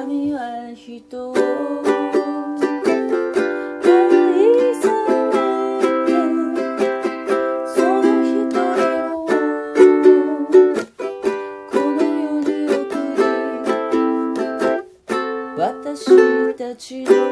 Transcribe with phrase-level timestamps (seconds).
[0.00, 0.38] 神は
[0.76, 1.40] 人を愛
[4.76, 4.86] さ
[5.26, 6.14] れて
[7.74, 8.62] その一人
[9.12, 9.26] を
[11.72, 13.26] この世に送り
[15.58, 17.27] 私たちの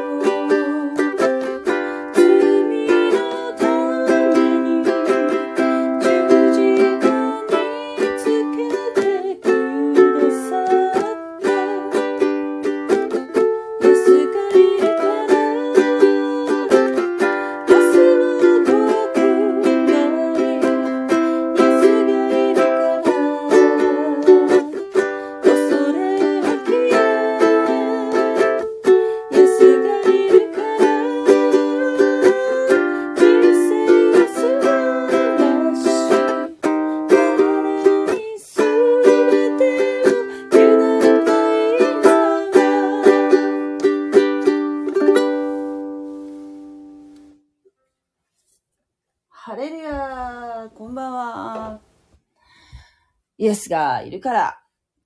[53.67, 54.61] スがいるから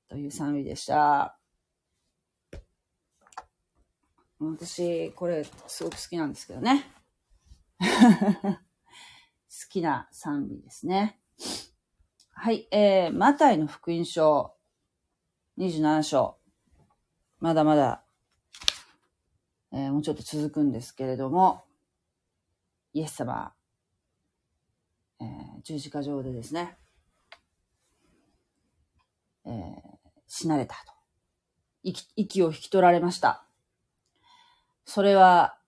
[0.09, 1.39] という賛美でした。
[4.39, 6.91] 私、これ、すごく好きなんですけどね。
[7.81, 8.59] 好
[9.69, 11.21] きな賛美ですね。
[12.33, 14.55] はい、えー、マタイの福音書、
[15.59, 16.39] 27章。
[17.39, 18.05] まだまだ、
[19.73, 21.65] えーもうちょっと続くんですけれども、
[22.93, 23.55] イエス様、
[25.21, 26.80] えー十字架上でですね、
[29.47, 29.91] えー
[30.33, 30.93] 死なれたと。
[31.83, 33.45] 息息を引き取られました。
[34.85, 35.59] それは、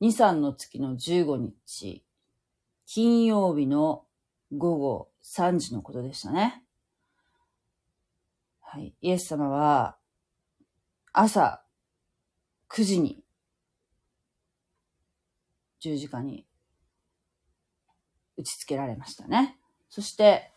[0.00, 2.02] 2、3の月の15日、
[2.86, 4.06] 金曜日の
[4.56, 6.64] 午後3時のことでしたね。
[8.60, 8.94] はい。
[9.02, 9.98] イエス様は、
[11.12, 11.62] 朝
[12.70, 13.22] 9時に、
[15.78, 16.46] 十字架に
[18.38, 19.58] 打ち付けられましたね。
[19.90, 20.55] そして、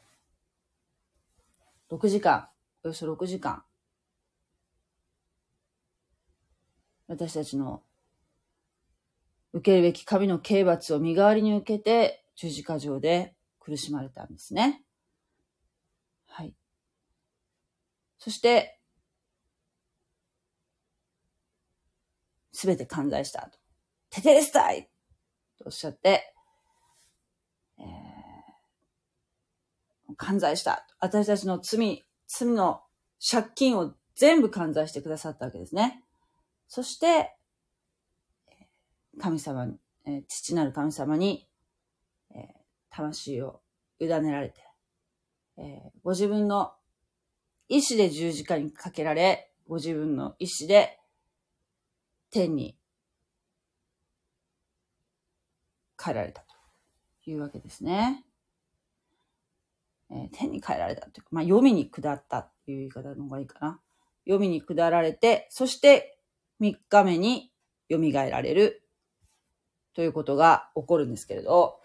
[1.90, 2.48] 6時間、
[2.84, 3.64] およそ6時間、
[7.08, 7.82] 私たちの
[9.54, 14.84] 受けるべき神の刑罰を身代わりに受けて十字架上で苦しまれたんですね。
[16.28, 16.54] はい。
[18.20, 18.80] そして、
[22.52, 23.58] すべて完罪したと。
[24.12, 24.90] テテレスタイ
[25.58, 26.36] とおっしゃって、
[27.80, 28.10] えー
[30.18, 30.86] 完罪した。
[31.00, 32.81] 私たちの罪、罪の
[33.20, 36.03] 借金を全部完罪してくださったわけですね。
[36.68, 37.36] そして、
[39.20, 41.47] 神様に、え父なる神様に、
[42.36, 42.56] え
[42.90, 43.62] 魂を
[44.00, 44.62] 委ねられて、
[45.58, 46.74] えご自分の
[47.68, 51.00] 意志で十字架にかけられ、ご自分の意志で
[52.31, 52.78] 天に
[55.97, 58.26] 帰られたというわけですね。
[60.12, 63.80] えー天に帰られたというか、まあ、読みに下ったっていう言い方の方がいいかな。
[64.25, 66.20] 読みに下られて、そして
[66.62, 67.52] 3日目に
[67.90, 68.84] 蘇られる
[69.96, 71.80] ということが起こるんですけれど、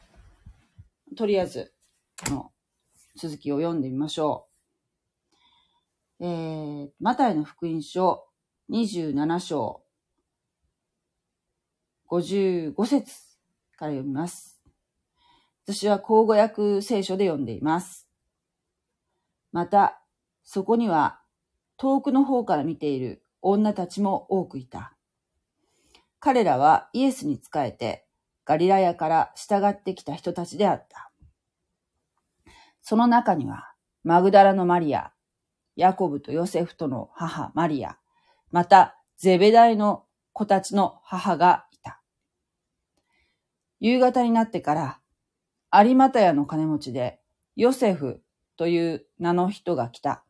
[1.17, 1.73] とりあえず、
[2.27, 2.53] この
[3.17, 4.49] 続きを読んでみましょ
[6.21, 6.25] う。
[6.25, 8.27] えー、マタイの福音書
[8.71, 9.83] 27章
[12.09, 13.13] 55節
[13.77, 14.61] から読みます。
[15.67, 18.04] 私は口語訳聖書で読んでいます。
[19.55, 20.03] また、
[20.43, 21.21] そこには
[21.77, 24.97] 遠くの方から見ている女たちも多くいた。
[26.19, 28.05] 彼らはイエスに仕えて
[28.45, 31.13] ガリラヤから従ってきた人たちであった。
[32.83, 33.73] その中には
[34.03, 35.13] マグダラのマリア、
[35.77, 37.97] ヤコブとヨセフとの母マリア、
[38.51, 42.03] またゼベダイの子たちの母がいた。
[43.79, 45.01] 夕方になってから
[45.85, 47.21] 有マタヤの金持ちで
[47.55, 48.24] ヨセフ
[48.57, 50.25] という名の人が来た。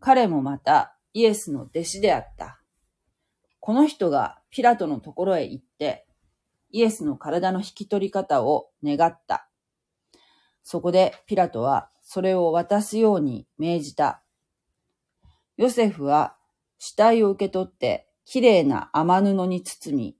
[0.00, 2.60] 彼もまたイエスの弟子であった。
[3.60, 6.06] この人がピラトのところへ行って、
[6.70, 9.48] イエスの体の引き取り方を願った。
[10.62, 14.22] そこでピラトはそれを渡すように命じた。
[15.56, 16.36] ヨセフは
[16.78, 20.16] 死体を受け取ってきれいな雨布に包み、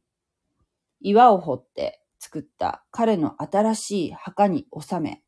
[1.01, 5.23] 岩を掘って作った彼の新しい墓に収め、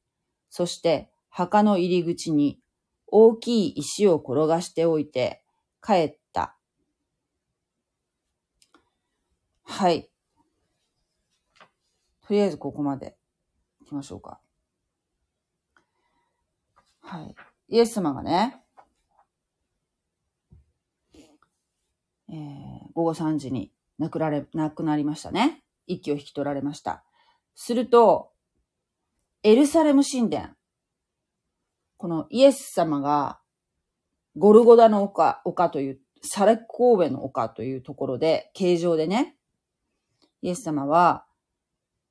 [0.49, 2.59] そして墓の入り口に
[3.06, 5.43] 大きい石を転がしておいて
[5.83, 6.56] 帰った。
[9.62, 10.09] はい。
[12.27, 13.19] とりあえずここまで
[13.81, 14.41] 行きましょうか。
[17.03, 17.35] はい。
[17.69, 18.56] イエス様がね、
[22.31, 22.35] えー、
[22.94, 25.62] 午後3時に亡くなれ、亡くなりましたね。
[25.87, 27.05] 息を引き取られました。
[27.55, 28.33] すると、
[29.43, 30.56] エルサレム神殿。
[31.97, 33.41] このイエス様が
[34.37, 39.37] ゴルゴダの丘、丘という、サレッコ神戸の丘というところで、形状でね、
[40.43, 41.25] イエス様は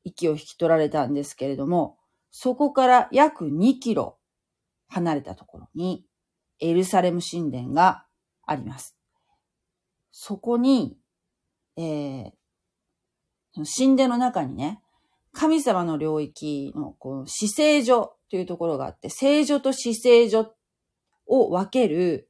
[0.04, 1.98] 息を引き取られたんですけれども、
[2.32, 4.18] そこから約2キロ
[4.88, 6.06] 離れたところに
[6.60, 8.06] エルサレム神殿が
[8.46, 8.98] あります。
[10.12, 10.98] そこに、
[11.78, 12.32] えー、
[13.56, 14.82] 神殿の中にね、
[15.36, 20.54] 神様の領域のこの死聖所というところがあって、聖所と死聖所
[21.28, 22.30] を分ける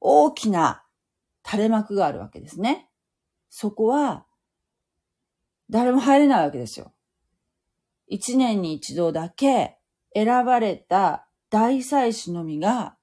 [0.00, 0.84] 大きな
[1.44, 2.90] 垂れ幕があるわけですね。
[3.48, 4.26] そこは
[5.70, 6.92] 誰も入れないわけですよ。
[8.06, 9.78] 一年に一度だけ
[10.14, 12.96] 選ばれた大祭司のみが、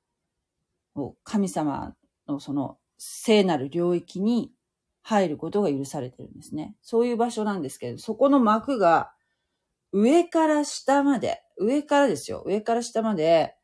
[1.23, 1.95] 神様
[2.27, 4.51] のその聖なる領域に
[5.01, 6.75] 入ることが許されてるんですね。
[6.83, 9.11] そういう場所なんですけど、そこの幕が
[9.91, 12.43] 上から下まで、上からですよ。
[12.45, 13.55] 上から下まで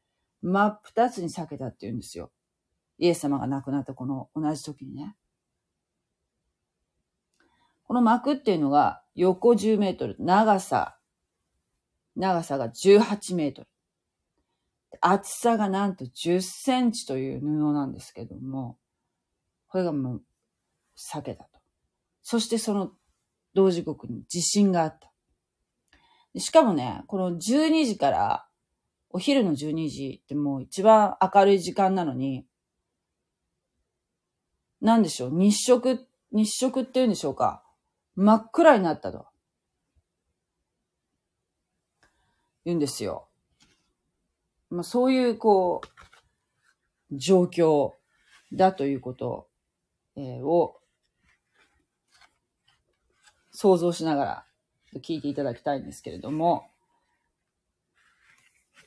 [0.41, 2.31] 真っ二つに裂けたって言うんですよ。
[2.97, 5.15] イエス様が亡くなったこの同じ時にね。
[7.83, 10.97] この幕っていうのが横10メートル、長さ、
[12.15, 13.67] 長さが18メートル。
[14.99, 18.77] 厚さがなんと10センチという布なんですけども、
[19.67, 20.23] これがもう
[20.97, 21.59] 避けたと。
[22.23, 22.91] そしてその
[23.53, 25.11] 同時刻に地震があった。
[26.39, 28.47] しかもね、この12時から
[29.09, 32.45] お昼の12時ってもう一番明るい時間なのに、
[34.81, 37.63] なんでしょう、日食、日食って言うんでしょうか。
[38.15, 39.25] 真っ暗になったと。
[42.65, 43.27] 言うんですよ。
[44.69, 45.81] まあそういう、こ
[47.11, 47.93] う、状況
[48.51, 49.47] だということ、
[50.17, 50.79] を
[53.51, 54.46] 想像しながら
[54.95, 56.69] 聞いていただきたいんですけれども、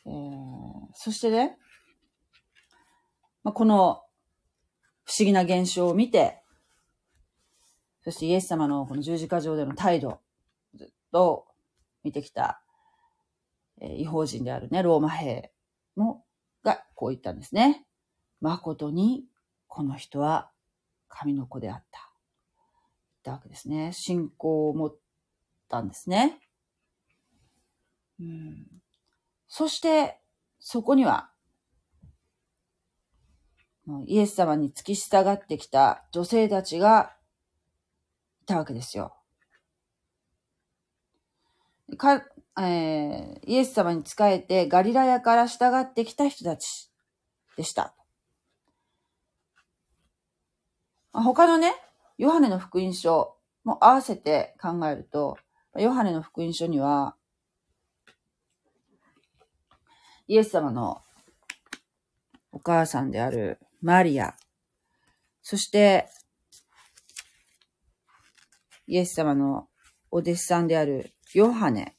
[0.07, 1.59] えー、そしてね、
[3.43, 4.03] まあ、この
[5.05, 6.43] 不思議な現象を見て、
[8.03, 10.21] そしてイエス様のこの十字架上での態度、
[10.75, 11.47] ずっと
[12.03, 12.63] 見てきた、
[13.81, 15.53] えー、違法人であるね、ローマ兵
[15.97, 16.25] も、
[16.63, 17.87] がこう言ったんですね。
[18.41, 19.25] 誠に
[19.67, 20.51] この人は
[21.09, 22.11] 神の子であった。
[23.23, 23.93] 言ったわけですね。
[23.93, 24.97] 信仰を持っ
[25.71, 26.39] たんですね。
[28.21, 28.67] うん、
[29.49, 30.21] そして、
[30.59, 31.31] そこには、
[34.07, 37.17] イエス様に付き従ってきた女性たちが
[38.43, 39.15] いたわけですよ。
[41.97, 42.23] か、
[42.59, 46.91] えー、イエス様に仕えてガリラヤから従ってきた人たち
[47.57, 47.95] でした。
[51.13, 51.75] 他のね、
[52.19, 55.37] ヨハネの福音書も合わせて考えると、
[55.77, 57.15] ヨハネの福音書には、
[60.27, 61.03] イエス様の
[62.53, 64.35] お母さんであるマリア、
[65.43, 66.09] そして、
[68.87, 69.69] イエス様の
[70.11, 71.97] お弟子さんであるヨハネ、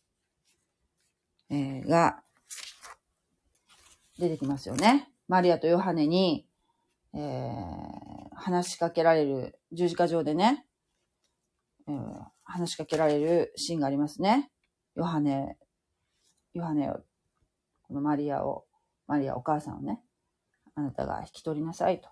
[1.49, 2.23] え、が
[4.19, 5.09] 出てきますよね。
[5.27, 6.45] マリアとヨハネに、
[7.13, 10.65] えー、話しかけられる、十字架上でね、
[11.87, 14.51] えー、話しかけられるシーンがありますね。
[14.95, 15.57] ヨハネ、
[16.53, 16.99] ヨハネを、
[17.83, 18.65] このマリアを、
[19.07, 20.01] マリアお母さんをね、
[20.75, 22.09] あなたが引き取りなさいと、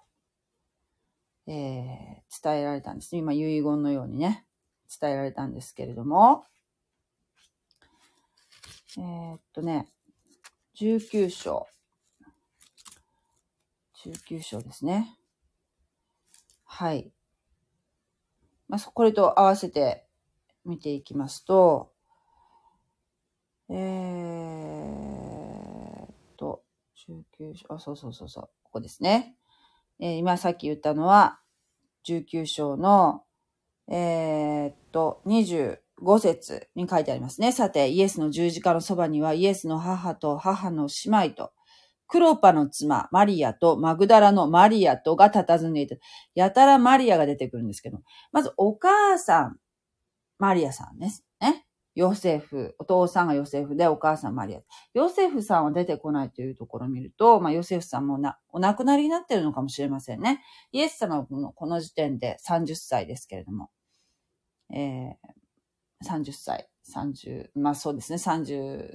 [1.48, 4.46] えー、伝えられたんです今遺言のようにね、
[5.00, 6.46] 伝えられたんですけれども、
[8.98, 9.88] えー、っとね、
[10.80, 11.68] 19章。
[14.06, 15.18] 19章ですね。
[16.64, 17.12] はい。
[18.68, 20.09] まあ、これと合わせて
[20.70, 21.92] 見ていきますと、
[23.70, 23.78] えー、
[26.06, 26.62] っと、
[27.10, 29.36] 19章、あ、そうそうそうそう、ここですね。
[30.00, 31.40] えー、今さっき言ったのは、
[32.08, 33.24] 19章の、
[33.92, 35.78] えー、っと、25
[36.20, 37.52] 節に書いてありますね。
[37.52, 41.52] さて、イエスの十字架のそばには、イエスの母と母の姉妹と、
[42.08, 46.00] クロパの妻、マリアとマグダラのマリアとが佇んでいて、
[46.34, 48.00] やたらマリアが出てくるんですけど、
[48.32, 49.58] まずお母さん、
[50.40, 51.66] マリアさんですね。
[51.96, 54.62] ヨセフ、お父さんがヨセフで、お母さんマリア。
[54.94, 60.42] ヨセフさんは出てこないというところを見ると、まあ、ヨセフさんもな、お亡くなりになってるのかもしれませんね。
[60.72, 63.70] イエス様のこの時点で30歳ですけれども、
[64.72, 68.94] えー、30歳、30、まあそうですね、32、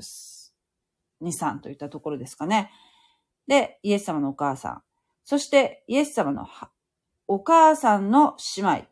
[1.20, 2.70] 3といったところですかね。
[3.46, 4.82] で、イエス様のお母さん。
[5.24, 6.46] そして、イエス様の
[7.28, 8.84] お母さんの姉妹。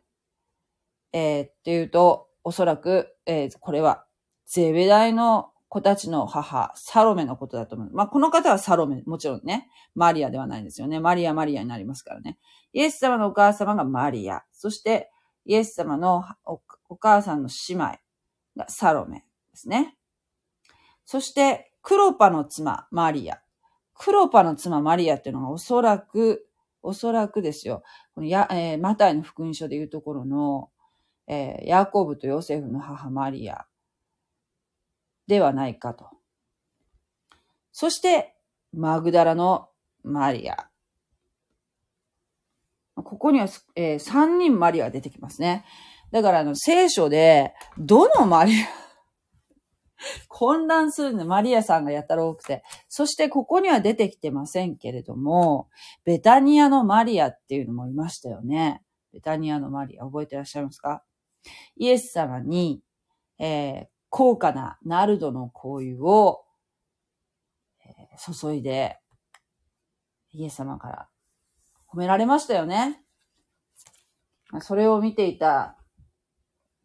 [1.15, 4.05] えー、っていうと、おそらく、えー、これは、
[4.45, 7.89] ゼベダイの子たちの母、サロメのことだと思う。
[7.93, 10.99] まあ、この方はサロメ、もちろんね、マリアではないんですよね。
[10.99, 12.37] マリア、マリアになりますからね。
[12.73, 14.43] イエス様のお母様がマリア。
[14.51, 15.09] そして、
[15.45, 16.23] イエス様の
[16.89, 17.85] お母さんの姉妹
[18.55, 19.97] がサロメですね。
[21.05, 23.41] そして、クロパの妻、マリア。
[23.95, 26.47] クロパの妻、マリアっていうのがおそらく、
[26.81, 27.83] おそらくですよ。
[28.13, 30.69] このや、えー、マタイの福音書でいうところの、
[31.27, 33.65] えー、ヤコブとヨセフの母マリア
[35.27, 36.09] ではないかと。
[37.71, 38.35] そして、
[38.73, 39.69] マグダラの
[40.03, 40.69] マリア。
[42.95, 45.65] ここには、えー、3人マリアが出てきますね。
[46.11, 48.65] だから、あの、聖書で、どのマリア
[50.27, 52.63] 混乱するの、マリアさんがやたら多くて。
[52.89, 55.69] そしてここには出てきてませんけれども、
[56.03, 58.83] ベタニアのマリアっていうのもいましたよね。
[59.11, 61.03] ベタニアのマリア、覚えてらっしゃいますか？
[61.75, 62.81] イエス様に、
[63.39, 66.45] えー、高価なナルドの香油を、
[67.85, 68.99] えー、注いで、
[70.31, 71.07] イエス様から
[71.87, 73.01] 褒められましたよね。
[74.61, 75.77] それを見ていた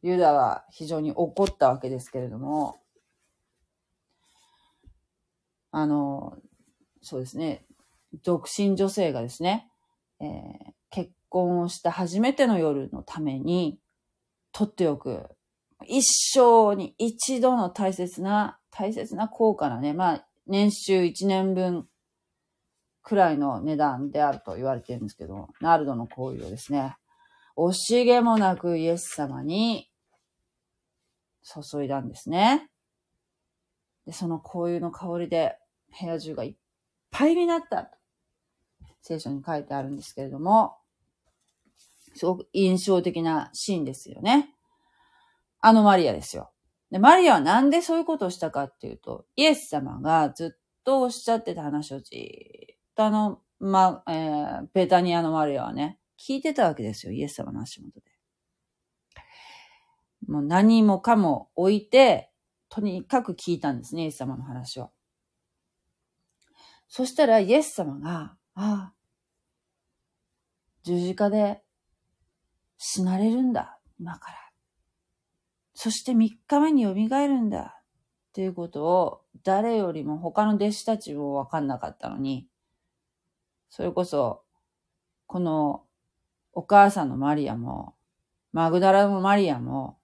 [0.02, 2.78] ユダは非常に怒ったわけですけれども、
[5.70, 6.38] あの、
[7.02, 7.64] そうですね、
[8.22, 9.68] 独身女性がですね、
[10.20, 13.78] えー、結婚をした初めての夜のために、
[14.52, 15.28] 取っておく、
[15.86, 16.02] 一
[16.34, 21.88] 生に一度の大切な、大切な高価なね、まあ、年収一年分
[23.02, 26.96] くらいの値段であると言われてるんですけど、ナルドの行為をですね、
[27.56, 29.90] 惜しげもなくイエス様に
[31.42, 32.68] 注いだんですね。
[34.06, 35.58] で、その香油の香りで
[36.00, 36.54] 部屋中がいっ
[37.10, 37.90] ぱいになった。
[39.00, 40.76] 聖書に書いてあるんですけれども、
[42.18, 44.50] すごく印象的なシーンですよね。
[45.60, 46.50] あのマリアですよ。
[46.90, 58.06] で、マリアはなんでそういうことをしたかっていうと、イエス様がずっとおっしゃってた話をじっとあの、ま、えー、ベタニアのマリアはね、聞いてたわけですよ、イエス様の足元で。
[60.26, 62.30] もう何もかも置いて、
[62.68, 64.90] とにかく聞いたんですね、イエス様の話を。
[66.88, 68.94] そしたらイエス様が、ああ、
[70.82, 71.62] 十字架で
[72.78, 74.36] 死なれるんだ、今から。
[75.74, 77.82] そして三日目に蘇るんだ、
[78.30, 82.48] っていうことを誰よりも他の弟子たちもわかんなかったのに、
[83.68, 84.42] それこそ、
[85.26, 85.84] この
[86.52, 87.94] お母さんのマリアも、
[88.52, 89.98] マグダラのマリアも、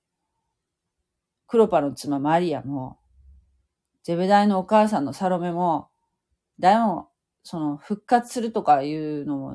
[1.47, 2.99] クロパの妻マリアも、
[4.03, 5.89] ゼベダイのお母さんのサロメも、
[6.59, 7.09] 誰も、
[7.43, 9.55] その、復活するとかいうのも、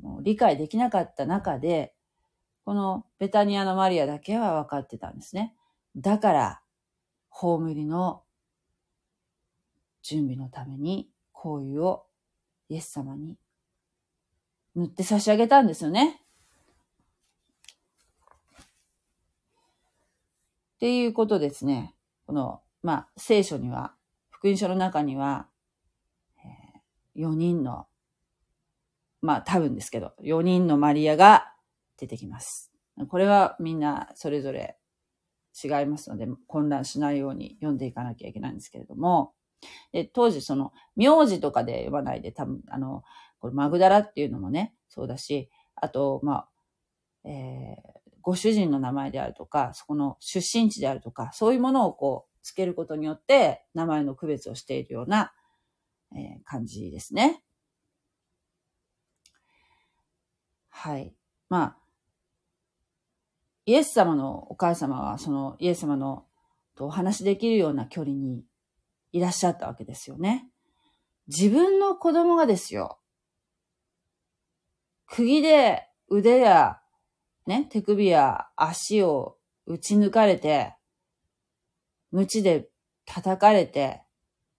[0.00, 1.95] も理解できなかった中で、
[2.66, 5.54] このベタニアのマリアだけは分かってたんですね。
[5.96, 6.60] だから、
[7.28, 8.24] 葬りの
[10.02, 12.06] 準備のために香油を
[12.68, 13.38] イエス様に
[14.74, 16.20] 塗って差し上げたんですよね。
[20.74, 21.94] っていうことですね。
[22.26, 23.94] この、まあ、聖書には、
[24.28, 25.46] 福音書の中には、
[26.44, 27.86] えー、4人の、
[29.22, 31.52] まあ多分ですけど、4人のマリアが
[31.96, 32.72] 出てきます。
[33.08, 34.76] これはみんなそれぞれ
[35.62, 39.32] 違いますので、混乱しないように読んでいかなきゃいけないんですけれども、
[39.92, 43.02] で当時その、名字とかで呼ばないで、多分、あの、
[43.38, 46.48] これマグダラっていうのもね、そうだし、あと、まあ、
[47.24, 55.32] えー、ご主人の名前であるとか、そこの出身地であるとか、そういうものをこう、つけることによって、名前の区別をしているような、
[56.14, 57.42] えー、感じですね。
[60.70, 61.14] はい。
[61.48, 61.76] まあ、
[63.66, 66.24] イエス様のお母様は、そのイエス様の
[66.76, 68.44] とお話しできるような距離に
[69.12, 70.48] いらっしゃったわけですよね。
[71.26, 72.98] 自分の子供がですよ。
[75.06, 76.80] 釘で腕や
[77.46, 80.74] ね、手首や足を打ち抜かれて、
[82.12, 82.68] 鞭で
[83.04, 84.02] 叩かれて、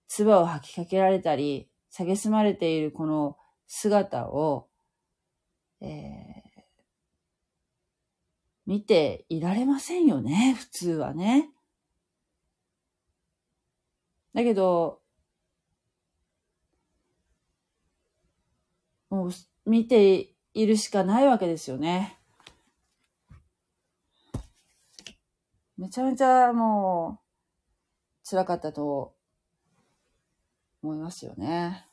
[0.08, 3.38] 唾を吐きかけられたり、蔑まれているこの
[3.68, 4.68] 姿を、
[5.82, 6.47] えー、
[8.68, 11.50] 見ていられませんよね、普通はね。
[14.34, 15.02] だけど、
[19.10, 19.32] もう
[19.66, 22.20] 見ているしかないわけですよね。
[25.78, 27.22] めちゃめちゃも
[28.26, 29.16] う、辛かったと
[30.84, 31.88] 思いますよね。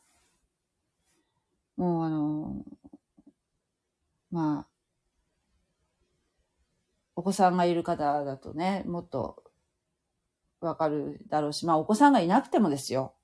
[1.76, 2.64] もうあの、
[4.32, 4.73] まあ、
[7.16, 9.42] お子さんがいる方だとね、もっと
[10.60, 13.14] わかるだろうし、まあお子さんがいなくてもですよ。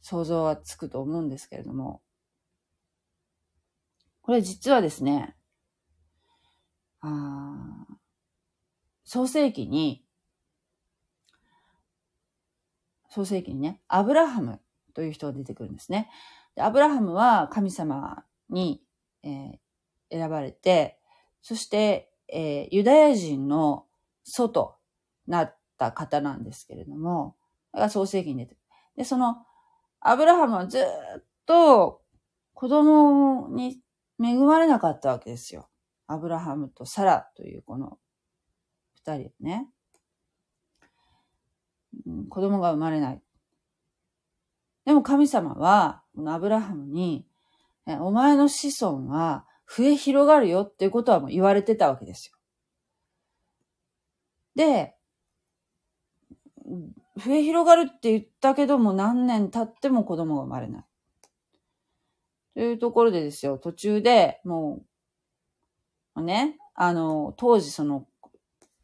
[0.00, 2.02] 想像はつくと思うんですけれども。
[4.20, 5.36] これ実はですね、
[7.00, 7.86] あ
[9.04, 10.04] 創世記に、
[13.08, 14.60] 創世記にね、アブラハム
[14.94, 16.08] という人が出てくるんですね。
[16.56, 18.82] アブラハムは神様に、
[19.22, 19.58] えー、
[20.10, 20.98] 選ばれて、
[21.40, 23.86] そして、えー、ユダヤ人の
[24.24, 24.76] 祖と
[25.26, 27.36] なった方なんですけれども、
[27.72, 28.56] が創世記に出て。
[28.96, 29.44] で、その、
[30.00, 30.82] アブラハムはずっ
[31.46, 32.02] と
[32.54, 33.80] 子供に
[34.22, 35.68] 恵まれなかったわけですよ。
[36.06, 37.98] アブラハムとサラというこの
[38.94, 39.68] 二人ね。
[42.06, 43.22] うん子供が生まれない。
[44.84, 47.26] でも神様は、このアブラハムに、
[47.86, 52.36] お前の子孫は増え広がるよっていうことはもう言われてたわけですよ。
[54.54, 54.94] で、
[57.16, 60.84] 増え広がるって言ったけども何年経っても子供が生まれない。
[62.54, 64.82] というところでですよ、途中でも
[66.16, 68.06] う、ね、あの、当時その、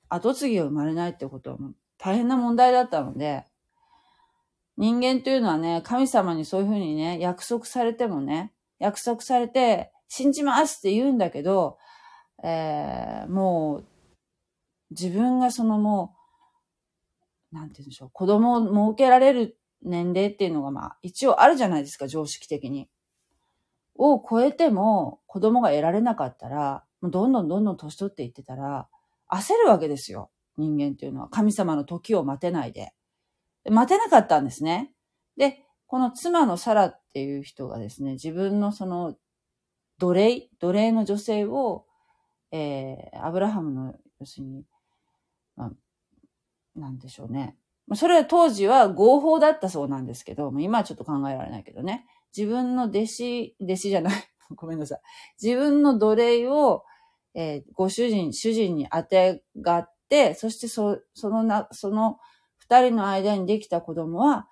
[0.09, 1.59] 後継ぎが生まれないってことは
[1.99, 3.45] 大変な問題だったので、
[4.79, 11.79] 人間というのはね、神様にそういうふうにね、約束されてもね、約束されて、信じますって言うんだけど、
[12.43, 13.85] えー、もう、
[14.91, 16.15] 自分がそのも
[17.53, 22.88] う、なんて言うんでしょう、子供を設けられる年齢っていうのがまあ、一応あるじゃないですか、常識的に。
[23.97, 28.88] を超えても子供が得られなかったら、もうどんどんどんどん年取っていってたら、
[29.29, 30.31] 焦るわけですよ。
[30.57, 31.29] 人間っていうのは。
[31.29, 32.93] 神様の時を待てないで。
[33.69, 34.93] 待てなかったんですね。
[35.37, 39.17] で、この妻のサラっていう人がですね、自分のその
[39.99, 41.85] 奴隷、奴隷の女性を、
[42.52, 44.64] えー、アブラハムの、要するに、
[45.57, 45.73] まあ、
[46.79, 47.57] なんでしょうね。
[47.94, 52.07] それは当時は合法だったそうなんですけど、今はちょっと考えられないけどね。
[52.37, 54.29] 自分の弟子、弟子じゃない。
[54.55, 55.01] ごめんなさい。
[55.42, 56.85] 自分の奴隷を、
[57.35, 62.18] えー、ご主人、主人に当てがって、そしてそ、そのな、その
[62.57, 64.49] 二人の間にできた子供は、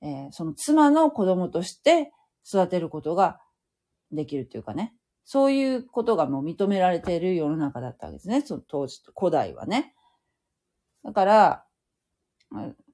[0.00, 2.12] えー、その妻の子供として
[2.46, 3.40] 育てることが
[4.12, 4.94] できるっていうかね。
[5.24, 8.42] そういうことがもう認められている世の中だったわけですね。
[8.42, 9.94] その当時、古代はね。
[11.04, 11.64] だから、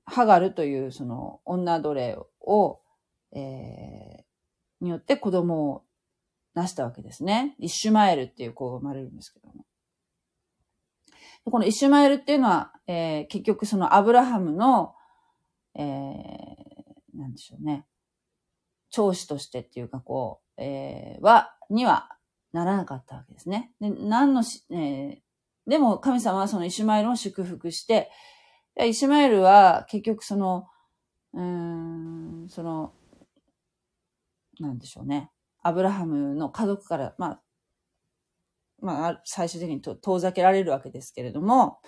[0.04, 2.80] ハガルというその女奴隷を、
[3.32, 5.84] えー、によって子供を
[6.54, 7.54] 出したわけですね。
[7.58, 9.64] イシュマエルっていう子が生まれるんですけども。
[11.44, 14.94] このイシュマエルっていうのは、えー、結局そのアブラハムの、
[15.74, 17.86] えー、なんでしょうね。
[18.90, 22.08] 長子としてっていうかこう、えー、は、には
[22.52, 23.72] ならなかったわけですね。
[23.80, 25.18] で、何のし、えー、
[25.66, 28.10] でも神様はそのイシュマエルを祝福して、
[28.80, 30.66] イシュマエルは結局その、
[31.34, 32.94] うん、その、
[34.60, 35.30] なんでしょうね。
[35.62, 37.42] アブラハムの家族から、まあ、
[38.80, 41.78] まあ、最終的に遠ざけられるわけですけれども、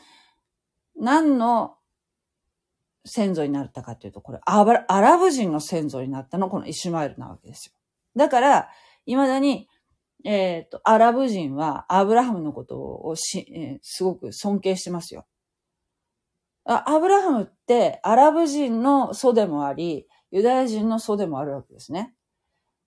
[0.96, 1.76] 何の
[3.04, 7.72] 先祖になったかというと、これアラブ人の先祖になったのこのイシュマエルなわけですよ。
[8.16, 8.68] だから、
[9.06, 9.68] 未だに、
[10.24, 15.26] えっ、ー、と、アラブ人はアブラハムのことをし、えー、すごく尊敬してますよ。
[16.64, 22.14] アブラハムってアラブ人の祖でもあり、ユダヤ人の祖でもあるわけですね。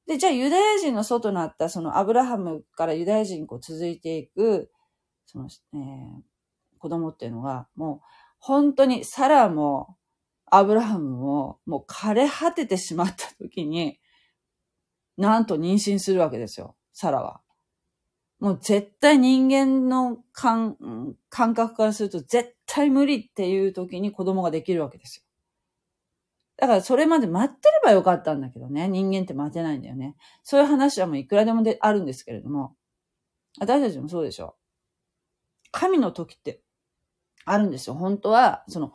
[0.07, 4.71] で、じゃあユダヤ人の祖となったそのアブラハムからユダヤ人にこう続いていく、
[5.25, 6.21] その、えー、
[6.79, 8.07] 子供っていうのが、もう
[8.39, 9.95] 本当にサラも
[10.47, 13.99] アブラハムももう枯れ果ててしまった時に、
[15.17, 17.41] なんと妊娠するわけですよ、サラは。
[18.39, 25.23] もう絶対人間の感感覚からすると絶対無理っていう時に子供ができるわけですよ。
[26.57, 28.87] だからそれまで待ってればよかったんだけどね。
[28.87, 30.15] 人間って待てないんだよね。
[30.43, 32.75] そういう話はもういくらでもであるんですけれども。
[33.59, 34.55] 私たちもそうでしょ。
[35.71, 36.61] 神の時って
[37.45, 37.95] あるんですよ。
[37.95, 38.93] 本当は、その、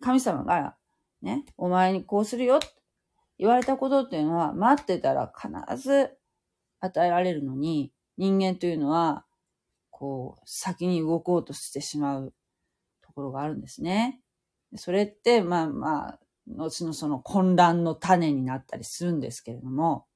[0.00, 0.76] 神様が
[1.20, 2.60] ね、お前にこうするよ
[3.38, 6.16] 言われたことっていうのは待ってたら必ず
[6.80, 9.24] 与えられるのに、人間というのは、
[9.90, 12.34] こう、先に動こうとしてしまう
[13.02, 14.20] ところがあるんですね。
[14.76, 20.06] それって、まあまあ、後のその混乱の種になったりするんですけれども、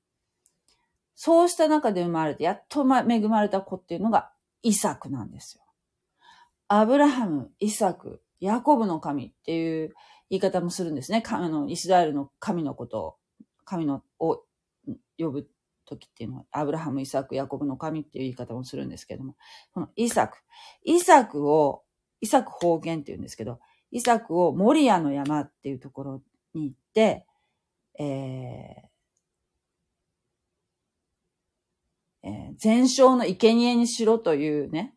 [1.14, 4.30] そうした中で生まれて、やっと恵まれた子っていうのが
[4.62, 5.62] イサクなんですよ。
[6.68, 9.94] アブラハム、イサク、ヤコブの神っていう
[10.30, 11.22] 言い方もするんですね。
[11.24, 13.16] あの、イスラエルの神のことを、
[13.64, 14.42] 神のを
[15.18, 15.48] 呼ぶ
[15.86, 19.36] 時っていうのは、アブラハム、イサク、ヤコブの神っていう言い方もするんですけども、
[19.72, 20.38] このイサク、
[20.84, 21.82] イサクを、
[22.20, 23.60] イサク方言って言うんですけど、
[23.90, 26.22] イサクをモリアの山っていうところ
[26.54, 27.26] に行って、
[27.98, 34.94] えー、えー、全焼の生贄にしろというね、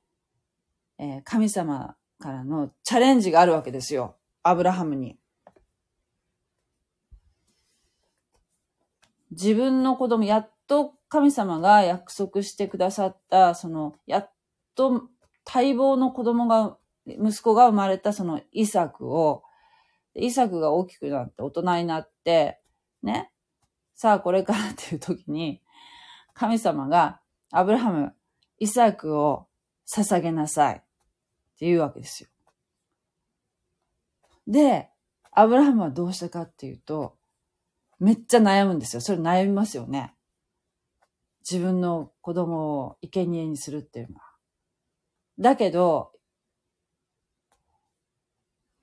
[0.98, 4.19] えー、神様からのチャレンジがあるわけですよ。
[4.44, 5.18] アブラハムに。
[9.32, 14.32] 自分の子供、やっと神様が約束してくださった、その、やっ
[14.76, 15.10] と
[15.46, 19.44] 待望の子供が、息子が生まれたそのイサクを、
[20.16, 22.60] イサクが大きくなって大人になって、
[23.04, 23.32] ね。
[23.96, 25.62] さあこれからっていう時に、
[26.34, 27.22] 神様が、
[27.52, 28.14] アブラハム、
[28.60, 29.48] イサクを
[29.88, 30.76] 捧げなさい。
[30.76, 30.80] っ
[31.60, 32.30] て言うわけですよ。
[34.50, 34.90] で、
[35.32, 37.16] アブラハムはどうしたかっていうと、
[38.00, 39.02] めっちゃ悩むんですよ。
[39.02, 40.16] それ悩みますよね。
[41.50, 44.24] 自分の子供を生贄にするっていうのは。
[45.38, 46.12] だけど、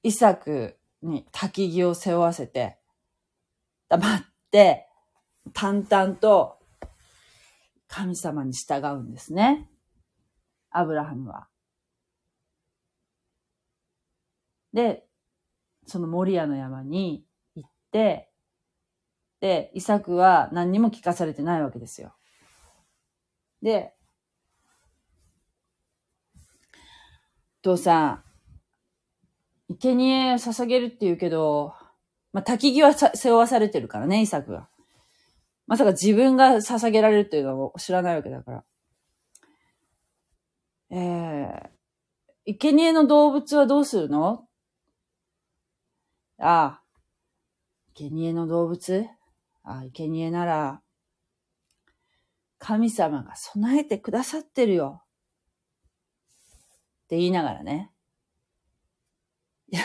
[0.04, 2.78] イサクに焚き木を背負わせて、
[3.88, 4.86] 黙って、
[5.52, 6.58] 淡々と
[7.88, 9.68] 神様に従うんですね。
[10.70, 11.48] アブラハムは。
[14.72, 15.06] で、
[15.86, 18.30] そのモリアの山に行って、
[19.40, 22.14] で、イサクは何にも聞かされてないわけですよ。
[23.62, 23.94] で、
[27.62, 28.22] 父さん、
[29.80, 31.74] 生贄を捧げるって言うけど、
[32.32, 34.68] まあ、焚き木は背負わされてるからね、イサクが。
[35.66, 38.64] まさか自分が捧げられるっていうのを知らないわけだから。
[40.90, 41.70] え
[42.46, 44.45] えー、生贄の動物はどうするの？
[46.38, 46.82] ああ、
[47.94, 49.06] 生贄の動物？
[49.62, 50.82] ああ、生贄なら、
[52.58, 55.02] 神様が備えてくださってるよ。
[57.04, 57.90] って言いながらね。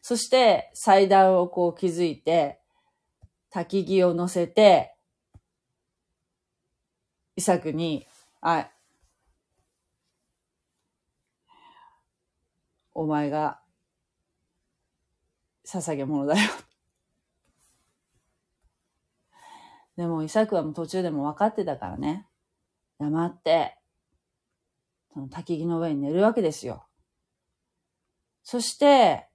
[0.00, 2.60] そして、祭壇をこう築いて、
[3.52, 4.96] 焚き木を乗せて、
[7.36, 8.06] イサクに、
[8.40, 8.70] あ、
[12.92, 13.60] お前が
[15.72, 16.50] 捧げ物だよ。
[19.96, 22.26] でも、イサクはもう途中でも分かってたからね。
[22.98, 23.76] 黙って、
[25.12, 26.86] その焚き木の上に寝るわけですよ。
[28.42, 29.28] そして、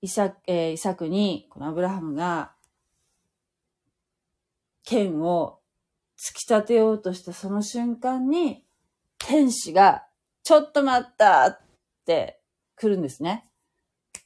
[0.00, 2.54] イサ,、えー、イサクに、このアブラハムが、
[4.84, 5.60] 剣を
[6.16, 8.64] 突き立てようとしたその瞬間に、
[9.18, 10.06] 天使が、
[10.42, 11.60] ちょっと待ったっ
[12.04, 12.40] て
[12.76, 13.48] 来るんですね。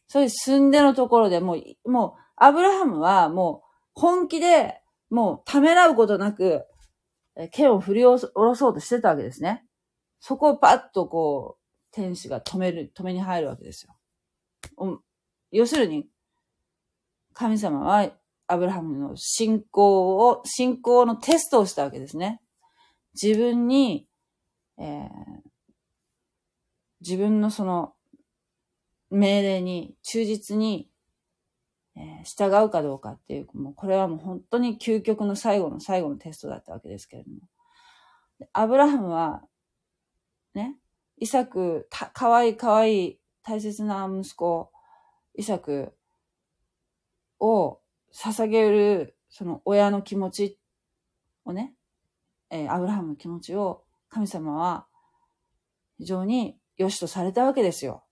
[0.09, 6.65] そういう寸でのところでもう、もう、アブラハムはもう本気で、もうためらうことなく、
[7.53, 9.65] 剣を振り下ろそうとしてたわけですね。
[10.21, 14.97] そこをパッとこう、天使が止める、止めに入るわけですよ。
[15.51, 16.09] 要するに、
[17.35, 18.11] 神様は
[18.47, 22.41] アブラハムの信仰を、信仰のテストをしたわけですね。
[23.21, 24.09] 自分に、
[24.79, 25.09] えー、
[27.01, 27.95] 自分のその
[29.11, 30.89] 命令に忠実に、
[31.97, 37.39] え、従うかどうかっていう、もうこれはもう本当に究極の最後の最後のテストだったわけですけれども。
[38.53, 39.43] アブラハムは、
[40.55, 40.77] ね、
[41.17, 44.71] イサク、た、かわいいかわいい大切な息子、
[45.35, 45.93] イサク
[47.41, 47.81] を
[48.15, 50.59] 捧げる、その親の気持ち
[51.45, 51.75] をね、
[52.51, 54.87] えー、アブラハムの気持ちを神様は
[55.99, 58.05] 非常に良しとされたわけですよ。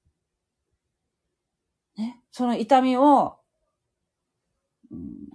[1.96, 3.38] ね、その痛みを、
[4.90, 5.28] うん、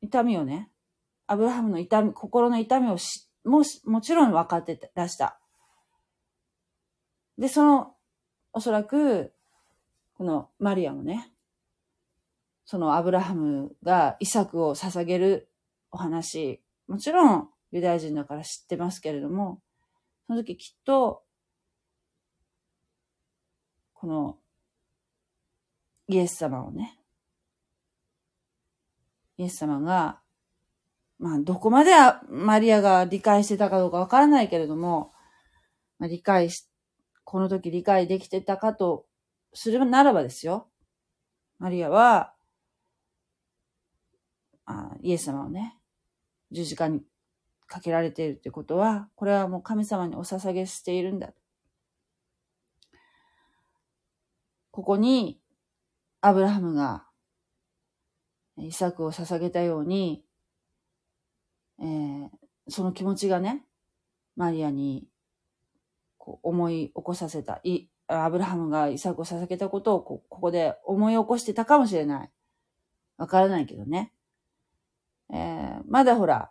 [0.00, 0.70] 痛みをね、
[1.26, 5.38] アブラハムの痛み、心の痛みをし、もしもちろん分かってらした。
[7.36, 7.94] で、その、
[8.52, 9.32] おそらく、
[10.14, 11.32] このマリアもね、
[12.64, 15.48] そのアブラハムがイサクを捧げる
[15.90, 19.60] お話、もちろんユダヤ人だから知ってますけれども、
[20.26, 21.22] その時きっと、
[23.94, 24.38] この
[26.08, 26.98] イエス様をね、
[29.36, 30.20] イエス様が、
[31.18, 31.90] まあ、どこまで
[32.28, 35.12] マリアが理解してたかどうかわからないけれども、
[35.98, 36.66] まあ、理解し、
[37.24, 39.06] この時理解できてたかと
[39.52, 40.68] すればならばですよ。
[41.58, 42.32] マリアは、
[44.64, 45.76] あイエス様をね、
[46.50, 47.02] 十字架に
[47.66, 51.32] かけられているということは、これはもう神様にお捧げしているんだ。
[54.70, 55.40] ここに
[56.20, 57.04] アブラハムが
[58.56, 60.24] イサクを捧げたように、
[61.80, 62.28] えー、
[62.68, 63.64] その気持ちがね、
[64.36, 65.06] マリアに
[66.16, 72.30] こう思い起こさせた、いアブラハムがイサクを捧げたことをこここで思い起こしてたかもしれない。
[73.16, 74.12] わからないけどね。
[75.32, 76.50] えー、まだほら、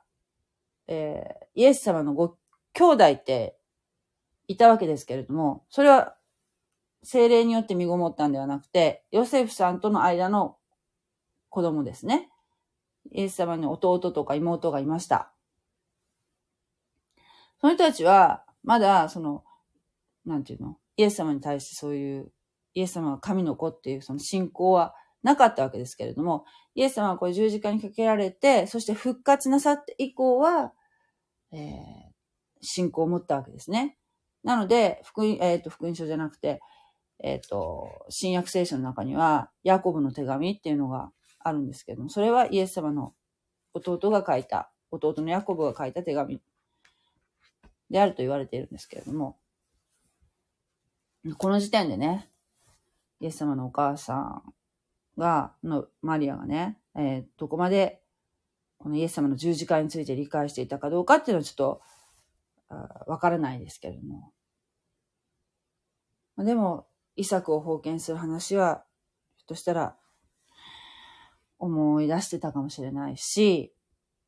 [0.87, 2.37] えー、イエス様のご
[2.73, 3.57] 兄弟って
[4.47, 6.16] いたわけですけれども、それは
[7.03, 10.57] 精霊によって身ごもったんではなくて、ヨセフさんとの間の
[11.49, 12.29] 子供ですね。
[13.11, 15.31] イエス様に弟とか妹がいました。
[17.59, 19.43] その人たちは、まだ、その、
[20.25, 20.77] なんていうの？
[20.97, 22.31] イエス様に対してそういう、
[22.73, 30.73] イエス様が神の子っていうその信仰はなかったわけですけれども、イエス様はこれ十字架にかけられて、そして復活なさって以降は、
[31.51, 31.71] えー、
[32.61, 33.97] 信仰を持ったわけですね。
[34.43, 36.61] なので、福音、えっ、ー、と、福音書じゃなくて、
[37.19, 43.13] えっ、ー、と、新約聖書の中には、ヤコブの手紙っていうのがあるんですけども、それはイエス様の
[43.73, 46.41] 弟が書いた、弟のヤコブが書いた手紙
[47.89, 49.37] であると言われているんですけれども、
[51.37, 52.29] この時点でね、
[53.19, 54.53] イエス様のお母さん
[55.17, 58.01] が、のマリアがね、えー、どこまで
[58.77, 61.81] このイエス様の十字架について理解していたかどうかっていうのはちょっと
[63.07, 64.31] わからないですけれども。
[66.37, 68.85] でも、イサクを封建する話は、
[69.37, 69.97] ひょっとしたら、
[71.59, 73.73] 思い出してたかもしれないし、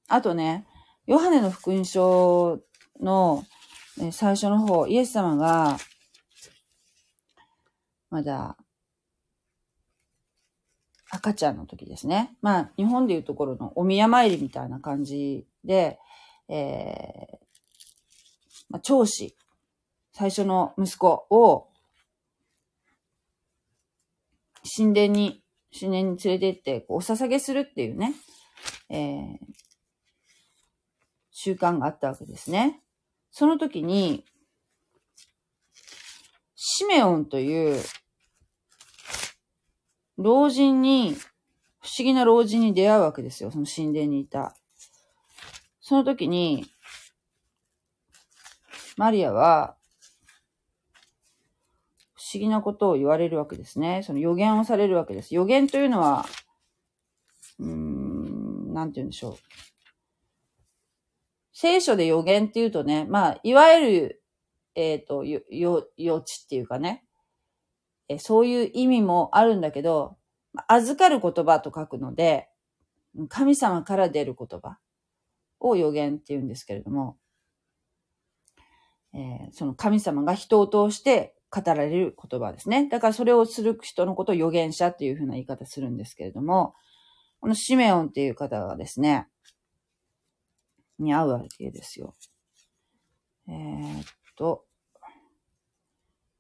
[0.08, 0.65] あとね、
[1.06, 2.60] ヨハネの福音書
[2.99, 3.45] の
[4.12, 5.78] 最初の方、イエス様が、
[8.10, 8.58] まだ、
[11.12, 12.36] 赤ちゃんの時ですね。
[12.41, 15.99] まあ、日本でいうところのお宮参りみたいな感じで、
[16.47, 17.38] えー、
[18.69, 19.36] まあ、長子、
[20.13, 21.68] 最初の息子を、
[24.75, 25.43] 神殿に、
[25.77, 28.13] 神殿に連れてって、お捧げするっていうね、
[28.89, 29.38] えー、
[31.32, 32.82] 習慣があったわけですね。
[33.32, 34.25] その時に、
[36.55, 37.82] シメオンという、
[40.17, 41.15] 老人に、
[41.82, 43.51] 不思議な老人に出会うわけですよ。
[43.51, 44.55] その神殿にいた。
[45.79, 46.65] その時に、
[48.97, 49.78] マリアは、
[52.31, 54.03] 思議なことを言われるわけですね。
[54.03, 55.33] その予言をされるわけです。
[55.33, 56.25] 予言というのは、
[57.59, 59.35] うーん、なんて言うんでしょう。
[61.53, 64.23] 聖書で予言っていうとね、まあ、いわゆる、
[64.75, 67.05] えっ、ー、と、よ、よ、予知っていうかね、
[68.07, 70.17] えそういう意味もあるんだけど、
[70.67, 72.49] 預かる言葉と書くので、
[73.27, 74.79] 神様から出る言葉
[75.59, 77.17] を予言って言うんですけれども、
[79.13, 82.88] えー、その神様が人を通して語られる言葉ですね。
[82.89, 86.75] だからそれをする人のことを預言者っていうふうな言い方するんですけれども、
[87.41, 89.27] このシメオンっていう方がですね、
[90.99, 92.15] に会うわけですよ。
[93.47, 94.65] えー、っと、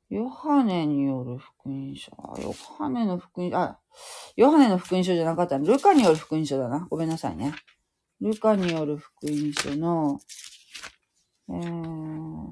[0.09, 2.11] ヨハネによる福音書。
[2.41, 3.79] ヨハネの福音書、あ、
[4.35, 6.87] ヨハネの福音書じゃなかったルカによる福音書だな。
[6.89, 7.53] ごめんなさいね。
[8.19, 10.19] ルカによる福音書の、
[11.49, 12.47] えー、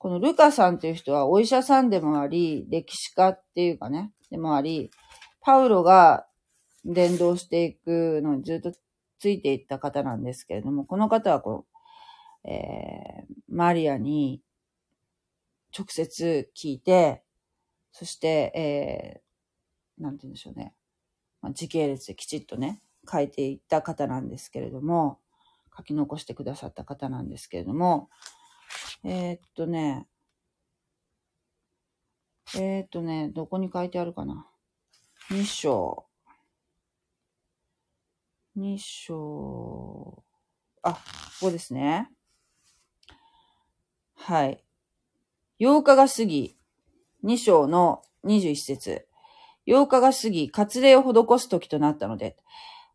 [0.00, 4.90] このルカさんっていう人はお医者さんでもあり、歴史家っていうかね、でもあり、
[5.42, 6.26] パウロが
[6.86, 8.72] 伝道していくのにずっと
[9.18, 11.66] ついていった方なんですけれども、この方はこ
[12.44, 14.40] う、えー、マリアに
[15.78, 17.22] 直接聞いて、
[17.92, 20.72] そして、えー、なんて言うんでしょうね。
[21.42, 25.18] まあ、時系列できちっとね、書いていった方なんですけれども、
[25.76, 28.08] 書き残してくださった方なんですけれども、
[29.04, 30.06] えー、っとね、
[32.56, 34.46] えー、っとね、どこに書いてあるかな
[35.30, 36.06] ？2章。
[38.56, 40.24] 2章。
[40.82, 40.98] あ、こ
[41.40, 42.10] こですね。
[44.16, 44.62] はい。
[45.60, 46.56] 8日が過ぎ、
[47.24, 49.06] 2章の21節
[49.66, 52.36] 8日が過ぎ、割礼を施す時となったので、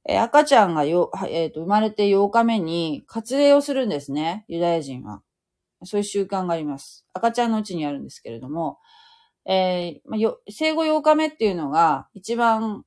[0.08, 4.46] え赤ちゃんがよ、えっ、ー、と、生まれて8日目に割礼をするんですね。
[4.48, 5.24] ユダヤ人は。
[5.84, 7.06] そういう習慣があります。
[7.14, 8.80] 赤ちゃんのうちにあるんですけれども、
[9.46, 12.84] えー、まあ、よ、生後8日目っていうのが一番、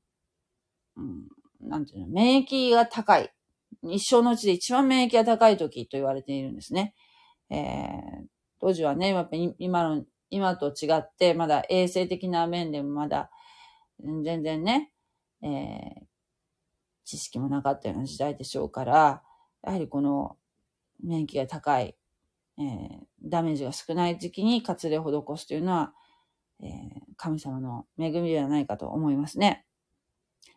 [0.97, 1.27] うん、
[1.61, 3.31] なんていうの、免疫が高い。
[3.83, 6.93] 一生のうちで一番免疫が高い時と言われているんですね。
[7.49, 8.27] えー、
[8.59, 13.31] 当時はね、やっぱり今の、今と違って、まだ衛生的な面でもまだ、
[14.01, 14.91] 全然ね、
[15.41, 16.09] えー、
[17.05, 19.23] 知識もなかったような時代でしょうから、
[19.63, 20.37] やはりこの
[21.03, 21.95] 免疫が高い、
[22.59, 25.93] えー、ダメージが少ない時期に割礼を施すというのは、
[26.61, 26.69] えー、
[27.15, 29.65] 神様の恵みではないかと思いますね。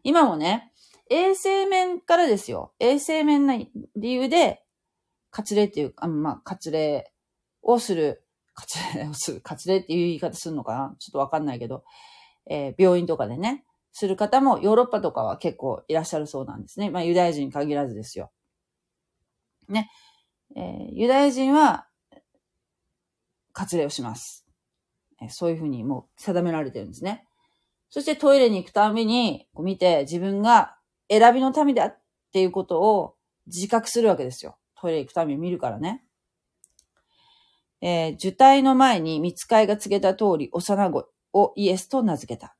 [0.02, 0.72] 今もね、
[1.10, 2.72] 衛生面からですよ。
[2.80, 3.56] 衛生面な
[3.94, 4.64] 理由で、
[5.30, 7.12] 割礼っていう、あまあ、割礼
[7.62, 10.96] をする、割礼をする、割礼っていう言い方するのかな？
[10.98, 11.84] ちょっとわかんないけど、
[12.50, 16.90] えー、病院とかでね、する方もヨーロッパとかは結構いらっしゃるそうなんですね。
[16.90, 18.32] まあ、ユダヤ人に限らずですよ。
[19.68, 19.90] ね。
[20.56, 21.86] えー、ユダヤ人は、
[23.52, 24.46] 割礼をします。
[25.28, 27.24] そういうふうにもう定められてるんですね。
[27.90, 30.76] そしてトイレに行くたびに、見て自分が
[31.10, 31.98] 選びの民だっ
[32.32, 33.14] ていうことを
[33.46, 34.56] 自覚するわけですよ。
[34.74, 36.02] トイレ行くたびに見るからね。
[37.82, 42.56] えー、受胎の前に見つかいが告げた通り、幼子をイエスと名付けた。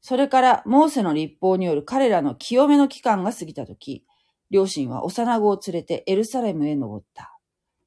[0.00, 4.04] それから、モーセの立法による彼らの清めの期間が過ぎたとき、
[4.50, 7.38] 両親は幼子を連れてエルサレムへ登った。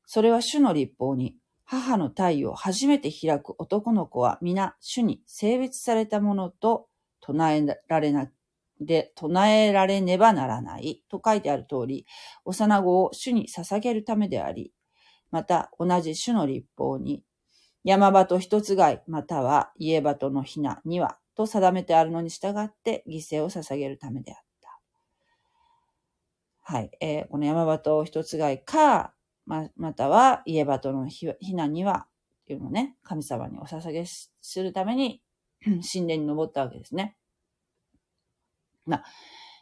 [0.06, 1.36] それは主の立法に、
[1.69, 6.88] 母の体を初めて開く男の子は皆主に性別されたものと
[7.19, 8.32] 唱えられな、
[8.80, 12.06] で、唱えられねばならないと書いてある通り、
[12.45, 14.71] 幼子を主に捧げるためであり、
[15.30, 17.25] また同じ主の立法に、
[17.84, 24.80] 山鳩一つ貝または家鳩のひなにはと定めてあるのに従って犠牲を捧げるためであった。
[26.63, 26.91] はい。
[27.01, 29.13] えー、この山鳩一つ貝か、
[29.47, 32.07] ま、または家鳩のひなには、
[32.43, 34.31] っていうのをね、神様にお捧げす
[34.62, 35.21] るために、
[35.65, 37.17] 神殿に登ったわけですね。
[38.86, 39.03] まあ、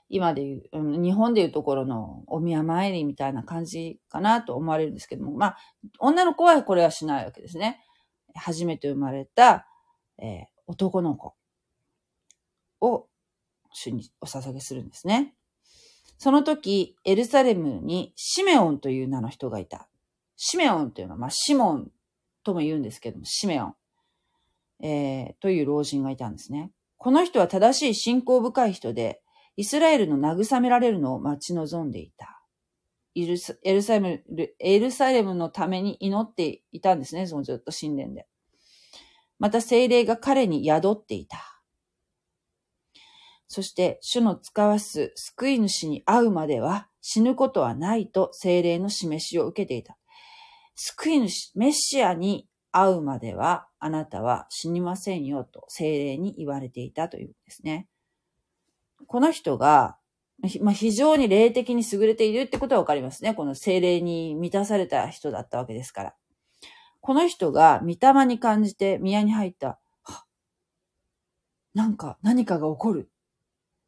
[0.09, 5.57] 今でいう、日本でいうところのお宮参りみたいな感じかなと思われるんですけども、まあ、
[5.99, 7.79] 女の子はこれはしないわけですね。
[8.35, 9.67] 初めて生まれた、
[10.19, 11.33] えー、男の子。
[12.81, 13.07] を
[13.71, 15.33] 主にお捧げするんですね。
[16.17, 19.87] その時、エルサレムにシメオンという名の人がいた。
[20.37, 21.91] シメオンというのは、まあ、シモン
[22.43, 23.75] とも言うんですけども、シメオン、
[24.81, 26.71] えー、という老人がいたんですね。
[26.97, 29.21] この人は正しい信仰深い人で、
[29.57, 32.41] イスラエルの慰められるのを待ち望んでいた。
[33.15, 33.37] エル
[33.81, 34.23] サレム、
[34.59, 38.27] エルサレムのために祈っていたんですね、そのずっと神殿で。
[39.39, 41.54] また精霊が彼に宿っていた。
[43.47, 49.97] そして主の使わす救い主に会うまでは死ぬことはないと精霊の示しを受けていた。
[50.75, 57.87] 救い主、メシアに会うまではあなたは死にませんよと精霊に言われていたということですね。
[59.07, 59.97] この人が、
[60.61, 63.33] まあ、非常に霊的に優れているってことはわかりますね。
[63.33, 66.15] この精霊に満たされた人だったわけですから。
[66.99, 69.79] この人が御霊に感じて宮に入った。
[71.75, 73.09] なんか何かが起こる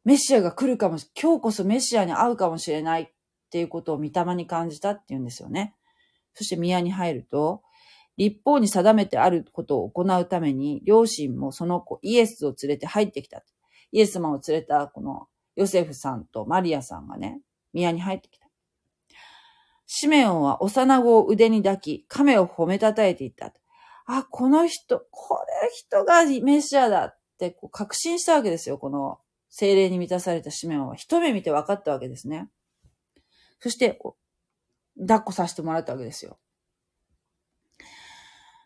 [0.08, 3.08] メシアが来るかもし、今日こそメシアに会うかもしれないっ
[3.50, 5.74] ていうことを御霊に感じたっていうんですよね。
[6.32, 7.60] そして宮に入ると、
[8.16, 13.44] 立法に定めてあることを行うために、両親もその子、イエスを連れて入ってきた。
[13.92, 17.42] イエス様を連れたこのヨセフさんとマリアさんがね、
[17.74, 18.48] 宮に入ってきた。
[19.84, 23.52] シメオンは幼子を腕に抱き、亀を褒めたたえていった。
[24.06, 29.18] あ、この人、これ人がメシアだってこう確信したわけですよ、この
[29.50, 32.48] 精霊に満たされたシメオは一目見て分かったわけですね。
[33.60, 33.98] そして、
[35.00, 36.38] 抱っこさせてもらったわけですよ。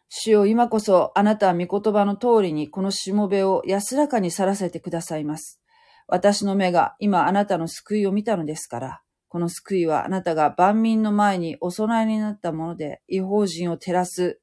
[0.08, 5.62] 主よ、今こそあなたは御言葉の通りにこのしもべを安らかに去らせてくださいます。
[6.06, 14.38] 私の目が今あなたの救いを見たのですから、この救いはあなたが万民の前にお供えになったもので、違法人を照らす、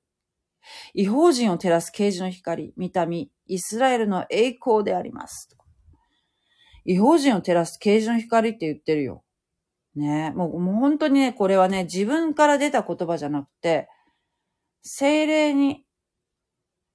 [0.96, 5.56] 違法人を照らす啓示の光、見た目、イスラエルの栄光であります。
[6.86, 9.24] 違法人を照らす啓示の光って言ってるよ。
[9.96, 13.90] ねもう、もう本当にね、これはね、自分から出た言葉じゃなくて、
[14.82, 15.84] 精霊に、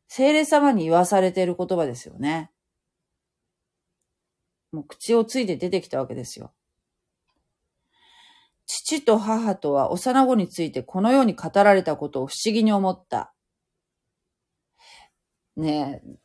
[0.08, 2.50] 精霊様に言わされている言葉ですよね。
[4.72, 6.52] もう口をついて出てきたわけですよ。
[8.66, 13.34] 父と母とは幼子についてこのように語られたことを不思議に思った。
[15.56, 16.23] ねえ、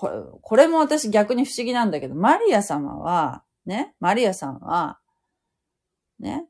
[0.00, 4.98] これ、これも私逆に不思議なんだけど、マリア様は、ね、マリアさんは、
[6.18, 6.46] ね、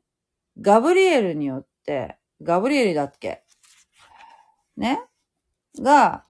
[0.61, 3.43] ガブリエルによって、ガブリエルだっけ？
[4.77, 5.01] ね？
[5.77, 6.23] が、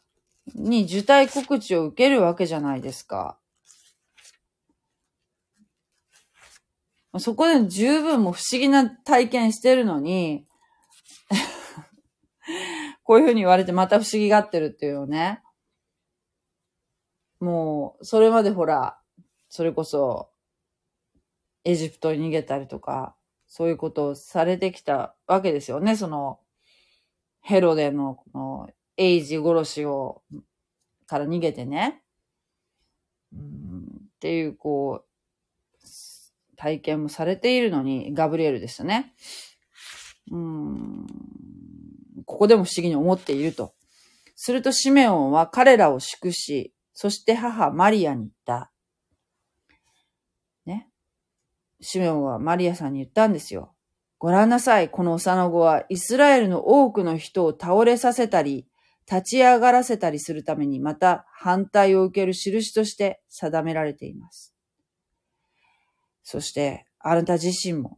[0.55, 3.37] に受胎告知を受けるわけじゃないですか。
[7.19, 10.47] そこで十分も不思議な体験してるのに
[13.03, 15.43] こういうふうに言われてまた不思議がってるっていうね。
[17.41, 18.97] もう、それまでほら、
[19.49, 20.29] それこそ、
[21.63, 23.15] エジプトに逃げたりとか、
[23.47, 25.95] そういうことをされてきたわけですよね。
[25.95, 26.39] その、
[27.41, 30.21] ヘロデの、この、エイジ殺しを、
[31.07, 32.03] から逃げてね。
[33.33, 35.85] うん、っていう、こう、
[36.55, 39.13] 体験もされているのに、ガブリエルでしたね。
[40.31, 41.07] うん、
[42.25, 43.73] ここでも不思議に思っていると。
[44.35, 48.71] するとシメオンは彼らを祝し、そして母マリアに言った。
[50.67, 50.87] ね。
[51.79, 53.73] シメオンはマリアさんに言ったんですよ。
[54.19, 58.67] ご覧なさい、この幼子はイスラエルの多くの人を倒れさせたり、
[59.09, 64.53] 立ち上がらせたりするためにまた反対を受ける印として定められています。
[66.21, 67.97] そして、あなた自身も、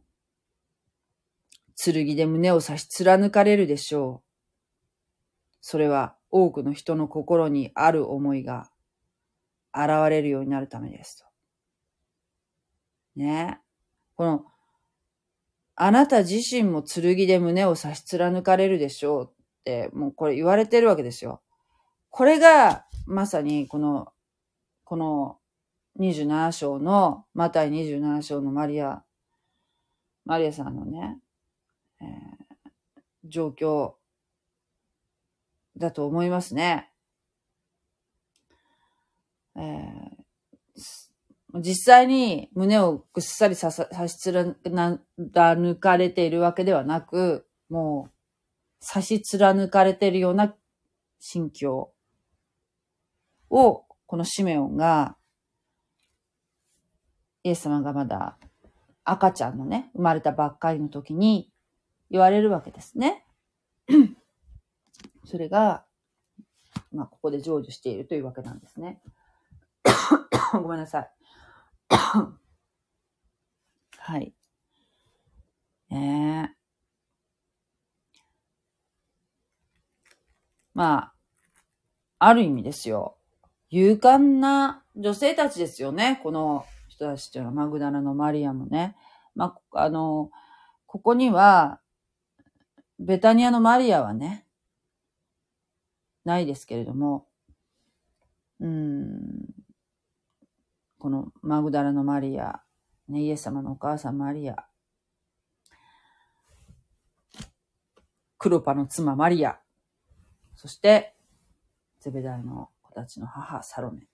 [1.76, 4.28] 剣で胸を差し貫かれるでしょう。
[5.60, 8.70] それは多くの人の心にある思いが
[9.74, 11.24] 現れるようになるためですと。
[13.16, 13.60] ね
[14.16, 14.44] この、
[15.76, 21.42] あなた自身も剣で胸を差し貫かれるでしょうって、もうこれ言われてるわけですよ。
[22.10, 24.12] これが、まさにこの、
[24.84, 25.38] この
[25.98, 29.02] 27章の、マタイ27章のマリア、
[30.24, 31.18] マリアさんのね、
[32.00, 32.08] えー、
[33.24, 33.94] 状況
[35.76, 36.88] だと思いますね。
[39.56, 50.54] えー、実際に胸をぐっさり刺し貫かれているわけではなく、もう刺し貫かれているような
[51.20, 51.92] 心境
[53.50, 55.16] を、このシメオンが
[57.44, 58.36] イエス様がまだ
[59.04, 61.50] 赤ちゃんのね、生まれたばっかりの時に
[62.10, 63.24] 言われるわけですね。
[65.24, 65.84] それが、
[66.92, 69.00] まあ、ここで成就しているというわけなんですね。
[70.62, 71.10] ごめんなさい。
[73.98, 74.34] はい。
[75.90, 76.56] ねえ。
[80.74, 81.14] まあ、
[82.18, 83.16] ある意味ですよ。
[83.70, 86.20] 勇敢な女性たちですよね。
[86.22, 88.96] この人たちっていうのは、マグダラのマリアもね。
[89.34, 90.30] まあ、あの、
[90.86, 91.80] ここには、
[92.98, 94.46] ベタニアのマリアはね、
[96.24, 97.26] ないですけれども、
[98.60, 99.63] うん、
[101.04, 102.62] このマグダラのマリア、
[103.10, 104.64] ね、イエス様のお母さんマリア、
[108.38, 109.58] クロパの妻マリア、
[110.56, 111.14] そして、
[112.00, 114.06] ゼベダイの子たちの母サロメで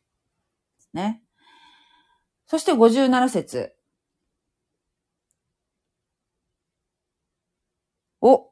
[0.81, 1.23] すね。
[2.49, 3.73] そして57節。
[8.21, 8.51] お、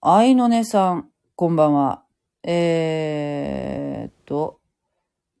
[0.00, 2.02] 愛のねさん、こんばんは。
[2.42, 4.63] えー、っと、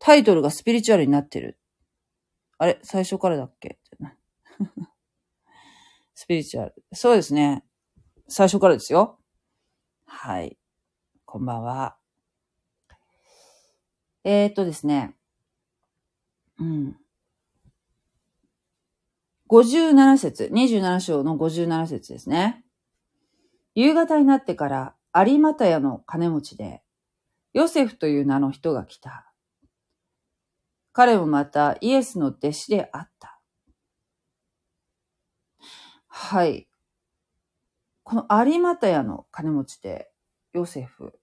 [0.06, 1.58] タイトルがスピリチュアルになってる。
[2.58, 2.78] あれ？
[2.82, 3.78] 最初からだっけ？
[6.14, 6.74] スピリチュアル。
[6.92, 7.64] そうですね。
[8.28, 9.18] 最初からですよ。
[10.04, 10.58] はい。
[11.24, 11.96] こんばんは。
[14.24, 15.16] えー、っとですね。
[16.58, 17.00] うん。
[19.48, 22.62] 57節、27章の57節ですね。
[23.74, 26.82] 夕方になってから有股屋の金持ちで、
[27.54, 29.30] ヨセフという名の人が来た。
[30.94, 33.40] 彼もまたイエスの弟子であった。
[36.06, 36.68] はい。
[38.04, 40.08] この有股屋の金持ちで、
[40.52, 41.18] ヨセフ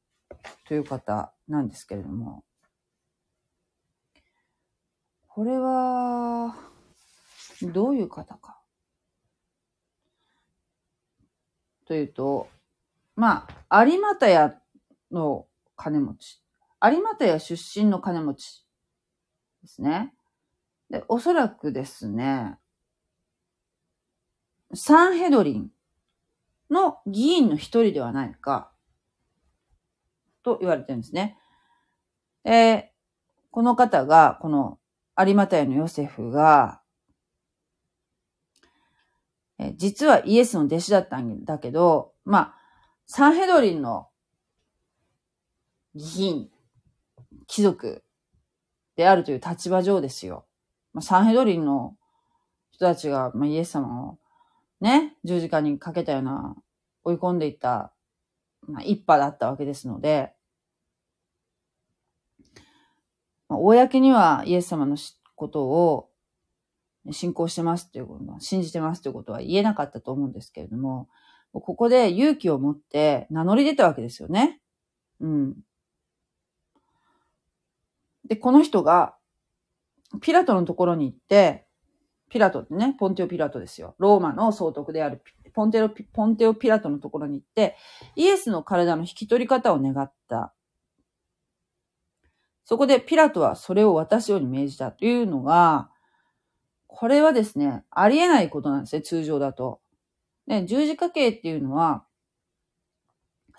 [0.67, 2.43] という方なんですけれども、
[5.30, 6.53] これは、
[7.61, 8.59] どういう方か。
[11.86, 12.49] というと、
[13.15, 14.53] まあ、有股屋
[15.11, 15.47] の
[15.78, 16.43] 金持ち。
[16.84, 18.65] 有股屋出身の金持ち
[19.62, 20.14] ですね。
[20.89, 22.57] で、おそらくですね、
[24.74, 25.72] サンヘドリン
[26.70, 28.72] の議員の一人ではないか、
[30.43, 31.38] と言われてるんですね。
[32.43, 32.91] え
[33.51, 34.80] この方が、この
[35.18, 36.82] 有股屋のヨセフが、
[39.59, 42.55] え実はイエスの弟子だったんだけど、まあ、
[43.05, 44.07] サンヘドリンの
[45.93, 46.49] 議員、
[47.47, 48.03] 貴族
[48.95, 50.45] であるという立場上ですよ。
[50.93, 51.95] まあ、サンヘドリンの
[52.71, 54.17] 人たちが、まあ、イエス様を
[54.79, 56.55] ね、十字架にかけたような、
[57.03, 57.93] 追い込んでいった、
[58.67, 60.33] まあ、一派だったわけですので、
[63.49, 64.97] まあ、公にはイエス様の
[65.35, 66.09] ことを
[67.11, 71.09] 信仰してますっていうことは、信じてますということは言えなかったと思うんですけれども、
[71.53, 74.61] ここで勇気を持って名乗り出たわけですよね。
[75.19, 75.55] うん。
[78.28, 79.15] で、この人が、
[80.22, 81.65] ピラトのところに行って、
[82.30, 83.95] ピラトってね、ポンテオピラトですよ。
[83.97, 85.22] ローマの総督である
[85.53, 87.76] ポンテオ、ポンテオピラトのところに行って、
[88.15, 90.53] イエスの体の引き取り方を願った。
[92.63, 95.89] そこでピラトはそれを渡すように命じたというのが、
[96.88, 99.82] これはですね、ありえないことなんですね、通常だと。
[100.47, 102.05] で、十字架刑っていうのは、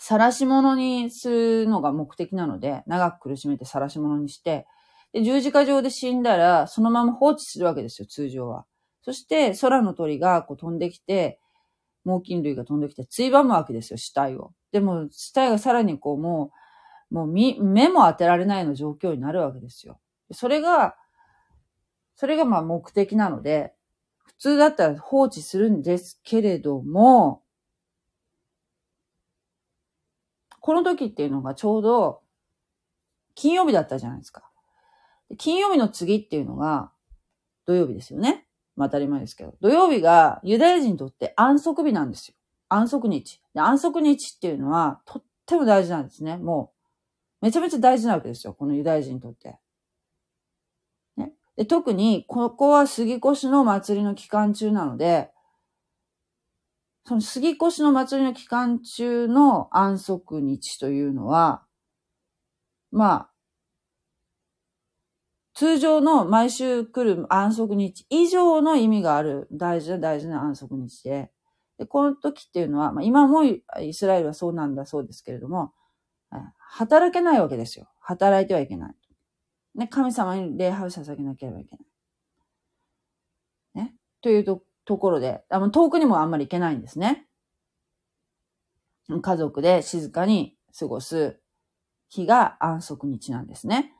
[0.05, 4.66] 晒し物にするのが目的なので、長く苦しめて晒し物にして、
[5.12, 8.66] で、十字架上で死んだら、そのまま放置するわけですよ、通常は。
[9.03, 11.38] そして、空の鳥がこう飛んできて、
[12.05, 14.53] 猛禽類が飛んできて、ついばむわけですよ、死体を。
[14.72, 16.50] でも、死体がさらにこう、も
[17.12, 17.55] う、もう目
[17.88, 20.00] も当てられないような状況になるわけですよ。
[20.32, 20.96] それが、
[22.16, 23.72] それがまあ目的なので、
[24.24, 27.41] 普通だったら放置するんですけれども、
[30.62, 32.22] この時っていうのがちょうど
[33.34, 34.44] 金曜日だったじゃないですか。
[35.36, 36.92] 金曜日の次っていうのが
[37.66, 38.46] 土曜日ですよね。
[38.76, 39.54] まあ当たり前ですけど。
[39.60, 42.34] 土曜日がユダヤ人にとって安息日なんですよ。
[42.68, 43.40] 安息日。
[43.54, 46.36] で安息日っていうのはとっても大事なんですね。
[46.36, 46.72] も
[47.42, 48.54] う、めちゃめちゃ大事なわけですよ。
[48.54, 49.58] このユダヤ人にとって。
[51.16, 51.32] ね。
[51.56, 55.32] で特に、ここは杉越の祭りの期間中なので、
[57.05, 61.64] その杉越の祭りの期間中の安息日というのは、
[62.92, 63.32] まあ、
[65.55, 71.30] 通常の毎週来る安息日以上の意味がある大事な大事な安息日で、
[71.78, 75.72] でこの時っていうのは、まあ、今もイスラエルはそうなんだそうですけれども、
[76.59, 77.88] 働けないわけですよ。
[78.00, 78.94] 働いてはいけない。
[79.74, 83.84] ね、神様に礼拝を捧げなければいけない。
[83.84, 83.94] ね。
[84.22, 87.26] というとところで、あの遠くにもあんまり行けないんですね。
[89.20, 91.40] 家族で静かに過ごす
[92.08, 93.92] 日が安息日なんですね。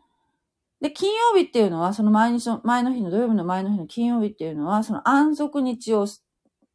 [0.81, 6.07] で、金曜日っていうのは、その前日の、前の日の土曜日の前の日の金曜日っていうのは、その安息日を、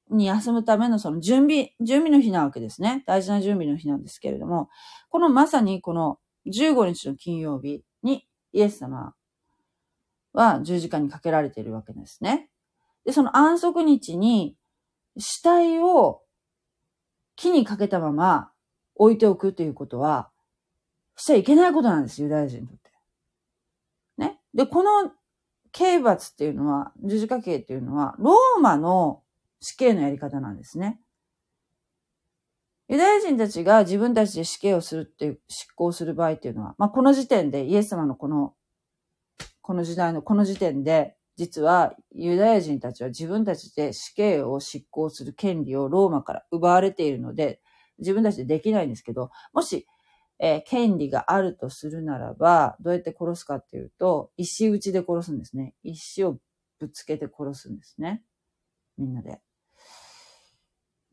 [0.09, 3.03] に休むためのその準備、準備の日なわけですね。
[3.05, 4.69] 大事な準備の日なんですけれども、
[5.09, 9.13] このまさにこの15日の金曜日にイエス様
[10.31, 12.49] は十字架にかけられているわけですね。
[13.07, 14.57] で、その安息日に
[15.17, 16.23] 死体を
[17.37, 18.51] 木にかけたまま
[18.95, 20.29] 置いておくということは、
[21.15, 22.91] しちゃいけないことなんです、ユダヤ人にとって。
[24.17, 25.09] ねで、この
[25.71, 29.23] 刑罰っていうのは、十字架刑っていうのは、ローマの
[29.61, 30.99] 死刑のやり方なんですね。
[32.89, 38.53] ユダヤ人たちが自分たちで死刑をするっていう、執行する場合っていうのは、まあ、この時点で、イエス様のこの、
[39.61, 47.61] この時代のこの時点で、実はユダヤ人たちは自分たちで死刑を執行する権利をローマから奪われているので、
[47.99, 49.87] 自分たちでできないんですけど、もし
[50.39, 55.73] えー、権利があるとするならば、どうやって殺すかっていうと、石打ちで殺すんですね。
[55.83, 56.37] 石を
[56.79, 58.23] ぶつけて殺すんですね。
[58.97, 59.39] みんなで。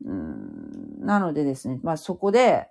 [0.03, 2.69] うんなのでですね、まあそこで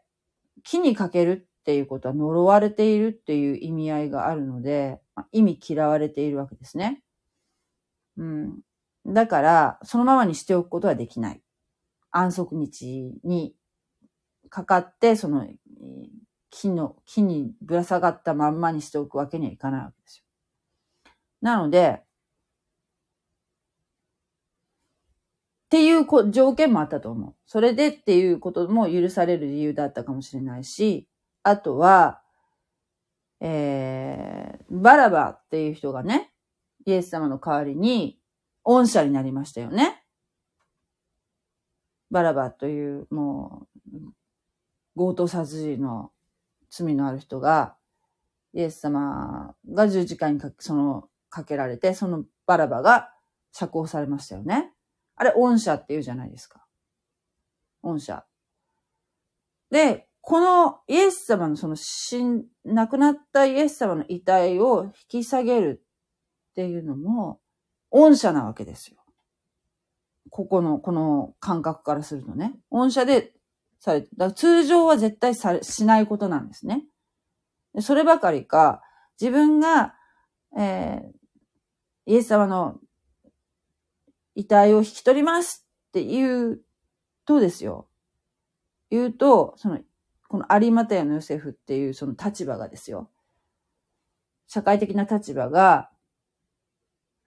[0.63, 7.03] 木にかけるっていうことは呪われているっていう意味合いがあるので、まあ、意味嫌われているわけですね。
[8.17, 8.61] うん。
[9.07, 11.43] だから、そのままにしておくことはできない。
[12.11, 13.55] 安息日に
[14.49, 15.47] かかって、その、
[16.51, 20.25] 木の、木にぶら下がったまんまにしておくわけにはいかないわけですよ。
[21.43, 22.03] なので、
[25.75, 27.35] っていう条件もあったと思う。
[27.47, 31.09] それでっていうことも許される理由だったかもしれないし、
[31.43, 32.23] あとは、
[33.41, 36.31] えー、バラバっていう人がね、
[36.87, 38.19] イエス様の代わりに
[38.65, 40.03] 恩赦になりましたよね。
[42.11, 44.13] バラバという、もう、
[44.97, 46.13] 強盗殺人の
[46.71, 47.77] 罪のある人が、
[48.53, 53.13] イエス様が十字架にかその、かけられて、そのバラバが
[53.51, 54.73] 釈放されましたよね。
[55.17, 56.65] あれ、恩赦って言うじゃないですか。
[57.83, 58.25] 恩赦。
[59.71, 65.85] で、このイエス様のその死ん、亡くなったイエス様の遺体を引き下げる
[66.55, 67.41] っていうのも、
[67.91, 68.99] 恩赦なわけですよ。
[70.31, 72.55] ここの、この感覚からするとね。
[72.71, 73.33] 恩赦で
[73.81, 76.85] されて、だ通常は絶対さしないことなんですね。
[77.81, 78.83] そればかりか、
[79.21, 79.95] 自分が、
[80.57, 82.79] えー、イエス様の
[84.37, 86.61] 遺体を引き取りますって言う
[87.27, 87.89] とですよ。
[88.91, 89.81] 言うと、その、
[90.29, 93.11] この有馬タのヨセフっていうその立場がですよ。
[94.47, 95.91] 社会的な立場が、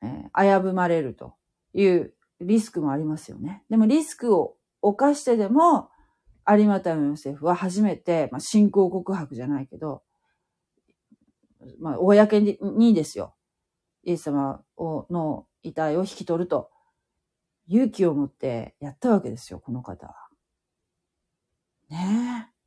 [0.02, 1.36] えー、危ぶまれると
[1.74, 3.64] いうリスクもありますよね。
[3.70, 5.90] でもリスクを犯してでも、
[6.50, 10.04] 有股のヨセフは初めて、まあ、信仰告白じゃないけど、
[11.80, 13.36] まあ、公ににですよ。
[14.04, 16.72] イエス様をの遺体を引き取ると、
[17.68, 20.16] 勇気を持ってやったわけですよ、この方は。
[21.90, 22.58] ねえ。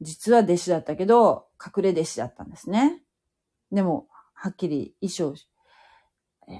[0.00, 3.02] 実は弟子だったけど、隠れ弟子だったんですね。
[3.72, 4.08] でも、
[4.44, 5.34] はっきり衣装、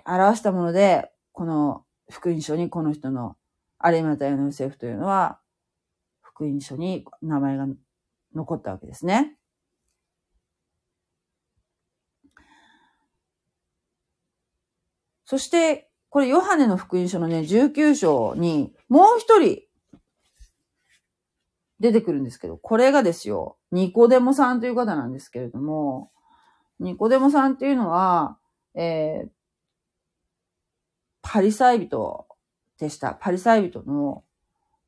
[0.06, 3.36] 表したもので、この福音書にこの人の
[3.84, 5.38] 有馬ヨセフというのは、
[6.22, 7.66] 福音書に名前が
[8.34, 9.36] 残ったわけですね。
[15.26, 19.60] そして、これヨハネの福音書のね、19章に、もう一人、
[21.80, 26.10] 出てくるんですけど、これがですよ、ニコデモさんという方なんですけれども、
[26.80, 28.38] ニコデモさんっていうのは、
[28.74, 29.28] えー、
[31.22, 32.26] パリサイ人
[32.78, 33.14] でした。
[33.14, 34.24] パリサイ人の、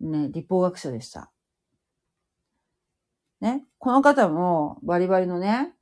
[0.01, 1.31] ね、立法学者でした。
[3.41, 5.75] ね、この方もバリバリのね、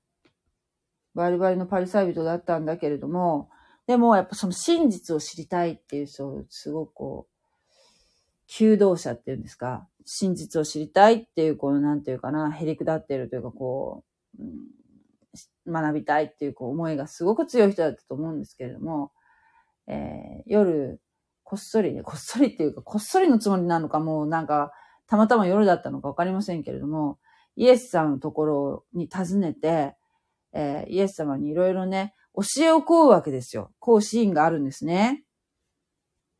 [1.14, 3.48] バリバリのパリサイ人だったんだけれども、
[3.86, 7.34] でもやっぱその真実を知りたいっていう、そう、すごくこう、
[8.46, 14.04] 求道者っていうんですか、真実を知りたいっていう、この、なんていうかな、へりくだってるというか、こ
[14.38, 14.50] う、うん、
[15.66, 19.12] 学びたいっていうこう思いがすごく強い人だったと思うんですけれども、
[19.86, 21.00] えー、夜、
[21.42, 24.72] こっそりね、こっそりっていうか、こっそりのつもりなのか、もうなんか、
[25.06, 27.18] たまたま夜だったのかわかりませんけれども、
[27.56, 29.94] イエスさんのところに訪ねて、
[30.52, 33.72] えー、イエス様にいろいろね、教えを請うわけですよ。
[33.78, 35.24] こうシーンがあるんですね。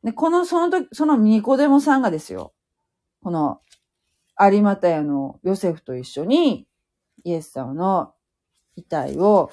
[0.03, 2.53] で、この、その時、そのニコデモさんがですよ。
[3.21, 3.61] この、
[4.39, 6.67] 有股屋のヨセフと一緒に、
[7.23, 8.13] イエス様の
[8.75, 9.51] 遺体を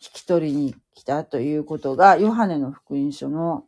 [0.00, 3.64] 引き取りに来たということが、ヨハネの福音書の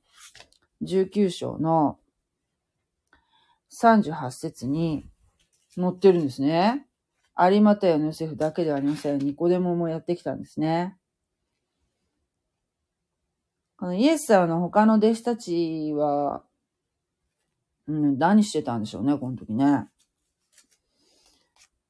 [0.83, 1.99] 19章の
[3.73, 5.09] 38節に
[5.75, 6.87] 載ってるんですね。
[7.39, 9.19] 有股屋のヨセフだけではありません。
[9.19, 10.97] ニコデモもやってきたんですね。
[13.77, 16.43] このイエス様の他の弟子たちは、
[17.87, 19.89] うん、何してたんでしょうね、この時ね。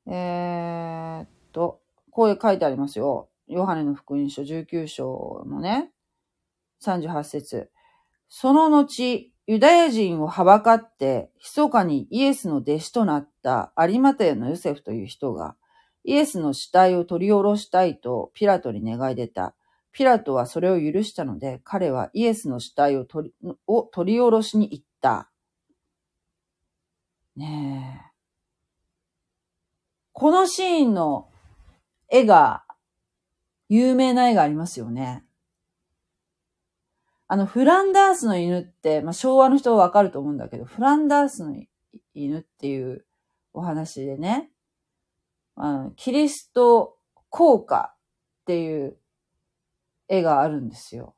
[0.07, 1.81] えー、っと、
[2.21, 3.31] こう書いてありますよ。
[3.49, 5.91] ヨハネの福音書19章のね、
[6.85, 7.71] 38節
[8.29, 15.57] その後、ユダヤ人をはばかって、密かにイエスの弟子となった有マテヤのヨセフという人が、
[16.05, 19.55] イエスの死体を取り下ろしたいとピラトに願い出た。
[19.91, 25.31] ピラトはそれを許したので、彼はイエスの死体を取りを取り下ろしに行った。
[27.35, 28.11] ねえ。
[30.13, 31.30] このシーンの
[32.11, 32.65] 絵が、
[33.69, 35.25] 有名な絵がありますよね。
[37.29, 41.55] あの、フランダースの犬って、まあ、昭和の人はわかると思うんだけど、フランダースの
[42.15, 43.05] 犬っていう
[43.53, 44.51] お話でね、
[45.55, 46.97] あのキリスト
[47.29, 47.95] 効果
[48.43, 48.97] っていう
[50.09, 51.15] 絵があるんですよ。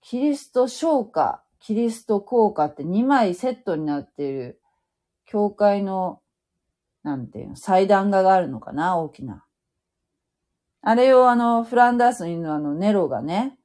[0.00, 4.60] キリスト昇華、キリスト効果って2枚セットになっている、
[5.24, 6.20] 教会の、
[7.02, 9.44] なんていうの、祭壇画があるのかな大きな。
[10.82, 13.58] あれをあの、フランダースの犬あの、ネロがね、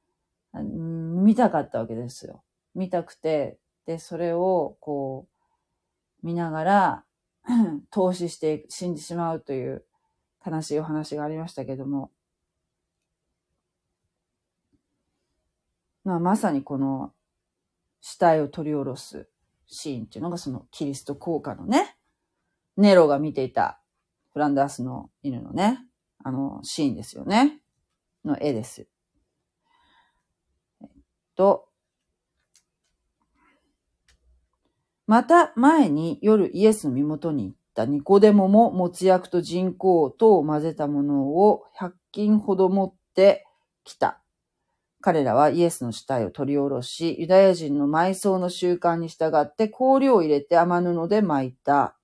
[0.52, 2.42] 見たかったわけですよ。
[2.74, 5.26] 見たくて、で、それを、こ
[6.22, 7.04] う、見ながら、
[7.90, 9.84] 投資して死んでしまうという
[10.44, 12.10] 悲しいお話がありましたけども、
[16.04, 17.12] まあ、まさにこの
[18.00, 19.28] 死体を取り下ろす
[19.66, 21.96] シーンっていうのがそのキリスト効果のね、
[22.76, 23.80] ネロが見ていた
[24.32, 25.80] フランダースの犬のね、
[26.26, 27.60] あのシーンですよね。
[28.24, 28.88] の絵です。
[30.82, 30.88] えっ
[31.36, 31.68] と、
[35.06, 43.46] また前に夜イエスの身元に行ったニコデモも持ち役と人工とを混ぜたものを100均ほど持って
[43.84, 44.20] きた。
[45.00, 51.95] 彼らはイエスの死体を取り下ろし、ユダヤ人の埋葬の習慣に従って香料を入れて雨布で巻いた。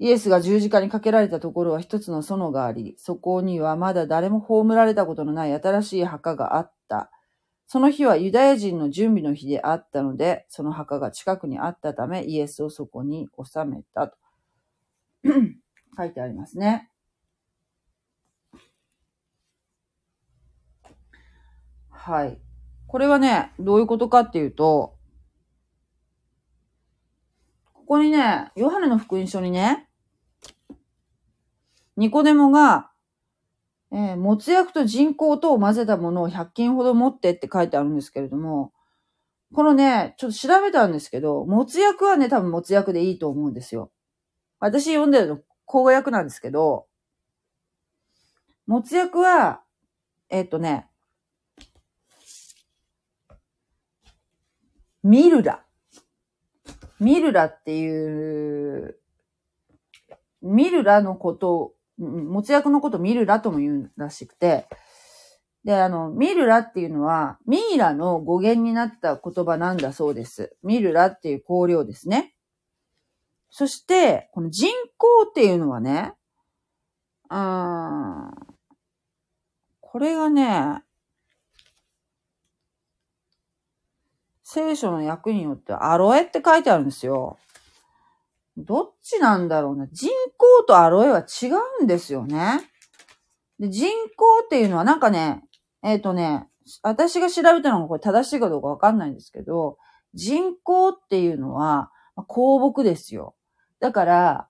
[0.00, 7.10] イエスが十字架にかけられたところは一つの園があり、そこにはまだ誰も葬られたことのない新しい墓があった。
[7.66, 14.16] その日はユダヤ人の準備の日であったので、その墓が近くにあったため、イエスをそこに収めたと
[15.96, 16.90] 書いてありますね。
[21.90, 22.38] はい。
[22.86, 24.96] これはね、どういうことかっていうと、
[27.74, 29.87] ここにね、ヨハネの福音書にね、
[31.98, 32.90] ニコデモが、
[33.90, 38.72] えー、もつ薬と人工とを混ぜたものを100均ほど持ってって書いてあるんですけれども、
[39.52, 43.90] このね、ちょっと調べたんですけど、もつ薬はね、多分もつ薬でいいと思うんですよ。
[44.60, 46.86] 私読んでるの、口語訳なんですけど、
[48.68, 49.62] もつ薬は、
[50.30, 50.86] えっ、とね、
[55.02, 55.64] ミルラ。
[57.00, 59.00] ミルラっていう、
[60.42, 64.66] ミルラのこと、もつ薬のことミルラとも言うらしくて、
[65.64, 70.56] で、あの、ミルラっていうのは、ミイラの語源になった言葉なんだそうです。
[70.62, 72.34] ミルラっていう香料ですね。
[73.50, 76.14] そして、この人口っていうのはね、
[77.30, 78.30] うーん、
[79.80, 80.82] これがね、
[84.42, 87.36] 聖書の訳によってアロエって書いてあるんですよ。
[88.64, 89.86] どっちなんだろうな。
[89.88, 91.46] 人口とアロエは違
[91.80, 92.60] うんですよね。
[93.58, 95.42] で人口っていうのはなんかね、
[95.82, 96.48] えっ、とね、
[96.82, 99.78] 私が調べたのがこれ正しいかどうかわかんないんですけど、
[100.14, 103.36] 人口っていうのは、香木ですよ。
[103.80, 104.48] だから、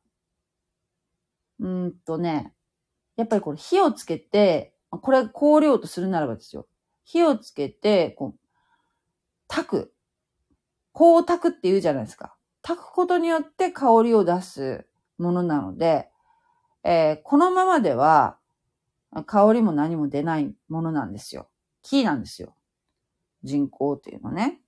[1.61, 2.55] うんとね、
[3.17, 6.67] やっぱりこれ火をつけて、これ香料とするならばですよ。
[7.05, 8.39] 火をつけて、こう、
[9.49, 9.95] 炊く。
[10.93, 12.38] こう炊くって言うじゃないですか。
[12.69, 14.85] 炊くことによって香りを出す
[15.17, 16.11] ものなので、
[16.85, 18.37] えーこのままでは、
[19.25, 21.49] 香りも何も出ないものなんですよ。
[21.81, 22.55] 木なんですよ。
[23.43, 24.61] 人工っていうのね。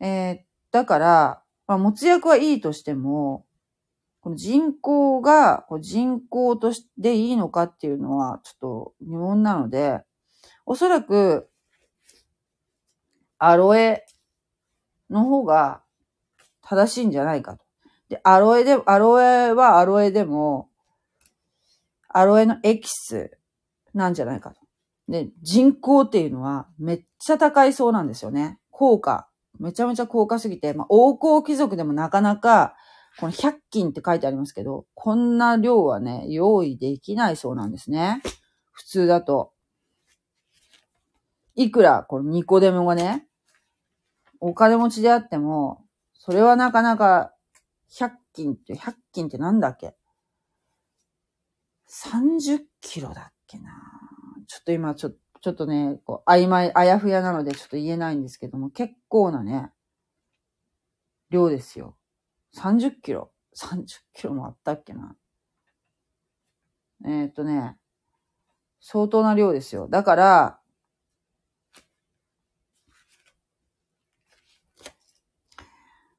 [0.00, 0.38] えー
[0.72, 3.44] だから、まあ、もつ薬はいいとしても、
[4.20, 10.00] この人工がこう人工としていいのかっていうのはちょっと疑問なので、
[10.64, 11.50] おそらく、
[13.36, 14.06] アロエ
[15.10, 15.82] の方が
[16.68, 17.64] 正しいんじゃないかと。
[18.08, 20.68] で、アロエで、アロエはアロエでも、
[22.08, 23.38] アロエのエキス
[23.94, 24.60] なんじゃないかと。
[25.08, 28.58] で、人工っていうのはめっちゃ高いそうなんですよね。
[28.70, 29.28] 効果。
[29.60, 32.74] めちゃめちゃ高価すぎて、まあ、王侯貴族でもなかなか、
[33.18, 38.20] この100均って書いてありますけど、こんな量はね、用意できないそうなんですね。
[38.72, 39.52] 普通だと。
[41.54, 43.26] いくら、このニコデモがね、
[44.40, 45.85] お金持ちであっても、
[46.26, 47.32] それはなかなか、
[47.88, 49.94] 100均って、100均ってなんだっけ
[51.88, 53.70] ?30 キロだっけな
[54.48, 55.10] ちょっと今、ちょ、
[55.40, 59.70] ちょっとね、こう、曖昧、あやふやなのでちょっと言えないんですけども、結構なね、
[61.30, 61.96] 量ですよ。
[62.56, 63.30] 30キロ。
[63.56, 65.14] 30キロもあったっけな。
[67.04, 67.76] えーっとね、
[68.80, 69.86] 相当な量ですよ。
[69.86, 70.60] だから、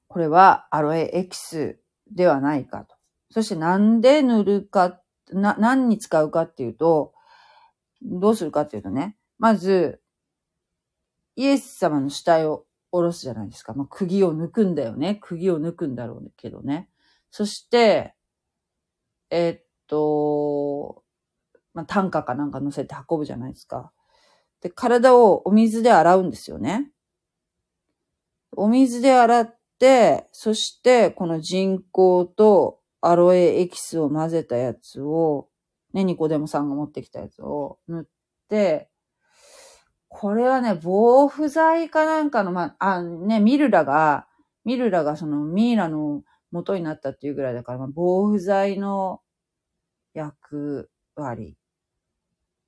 [0.08, 1.80] これはアロエエキス
[2.12, 2.96] ではないかと。
[3.32, 5.02] そしてなんで塗るか、
[5.32, 7.14] な、何に使うかっていうと、
[8.02, 10.02] どうするかっていうとね、まず、
[11.36, 13.74] イエス様の死体を下ろすじゃないですか。
[13.74, 15.16] まあ、釘を抜くんだよね。
[15.22, 16.90] 釘を抜くんだろうけどね。
[17.30, 18.16] そして、
[19.30, 21.04] えっと、
[21.74, 23.92] まあ、担架かなんか乗せて運ぶじゃないですか。
[24.62, 26.92] で、体をお水で洗うんですよね。
[28.56, 29.57] お水で洗っ、
[30.32, 35.50] そして、この人工とアロエエキスを混ぜたやつを、
[35.94, 38.06] ね、ニコデモさんが持ってきたやつを塗っ
[38.50, 38.90] て、
[40.10, 44.28] これはね、防腐剤かなんかの、まあ、あ、ね、ミルラが、
[44.66, 49.22] ミルラがそのミイラの元になったっていうぐらいだから、まあ、防腐剤の
[50.14, 51.58] 役割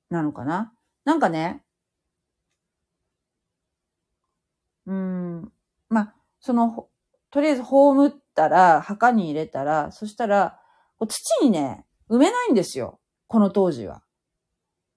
[0.09, 0.73] なのかな？
[1.05, 1.63] なんかね、
[4.85, 5.51] うん、
[5.87, 6.87] まあ、その、
[7.31, 10.59] とりあえず葬ったら、墓に入れたら、そしたら、
[11.07, 12.99] 土にね、埋めないんですよ。
[13.27, 14.03] この当時は。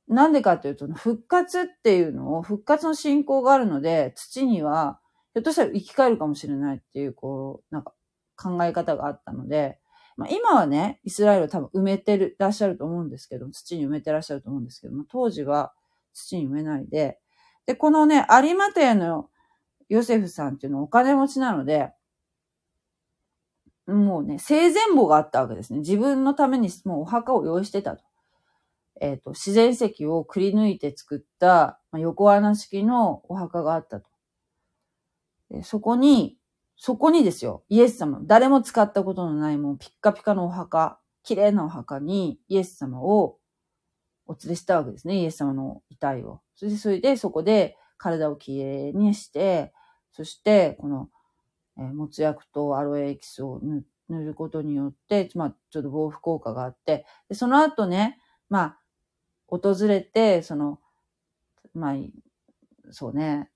[0.09, 5.01] なんでかっていうと、復活っていうのを、復活の信仰があるので、土には、
[5.35, 7.95] ひょっとしたら生き返るかもしれないっていう、こう、なんか
[8.37, 9.79] 考え方があったので、
[10.17, 15.73] まあ、今はね、イスラエルは多分埋めてるらっしゃると思うんですけど、土に埋めてらっしゃると思うんですけども、当時は
[16.13, 17.19] 土に埋めないで、
[17.67, 19.31] で、このね、有馬テの
[19.89, 21.93] ヨセフさんっていうのはお金持ちなので、
[23.87, 25.81] もうね、生前墓があったわけですね。
[25.81, 28.05] 自分のためにもうお墓を用意してたと。
[29.01, 34.09] えっ、と、自然石をくり抜いて作った、まあ、横穴式のお墓があったと。
[35.65, 36.39] そこに、
[36.77, 43.39] そこにですよ、イエス様、誰も使ったことのないもうピッカピカのお墓、綺麗なお墓にイエス様を
[44.27, 46.41] お連れしたわけですね、イエス様の遺体を。
[46.55, 49.73] そして、それでそこで体をきれいにして、
[50.13, 51.09] そして、この、
[51.79, 53.61] えー、もつ薬とアロエエキスを
[54.09, 58.19] 塗ることによって、まあ、ちょっと防腐効果があって、でその後ね、
[58.49, 58.79] まあ、
[59.47, 60.81] 訪れて、その、
[61.75, 61.95] まあ、
[62.91, 63.51] そうね、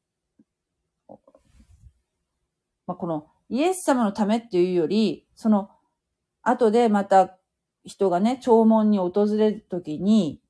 [2.87, 5.71] まあ、このイエス様のためっていうより、その
[6.43, 7.39] 後でまた
[7.85, 10.41] 人がね、弔問に訪れるときに、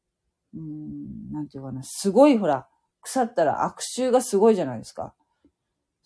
[0.54, 2.66] うん、なんていうかな、すごいほら、
[3.02, 5.14] 腐ったら悪臭がすごいじゃないですか。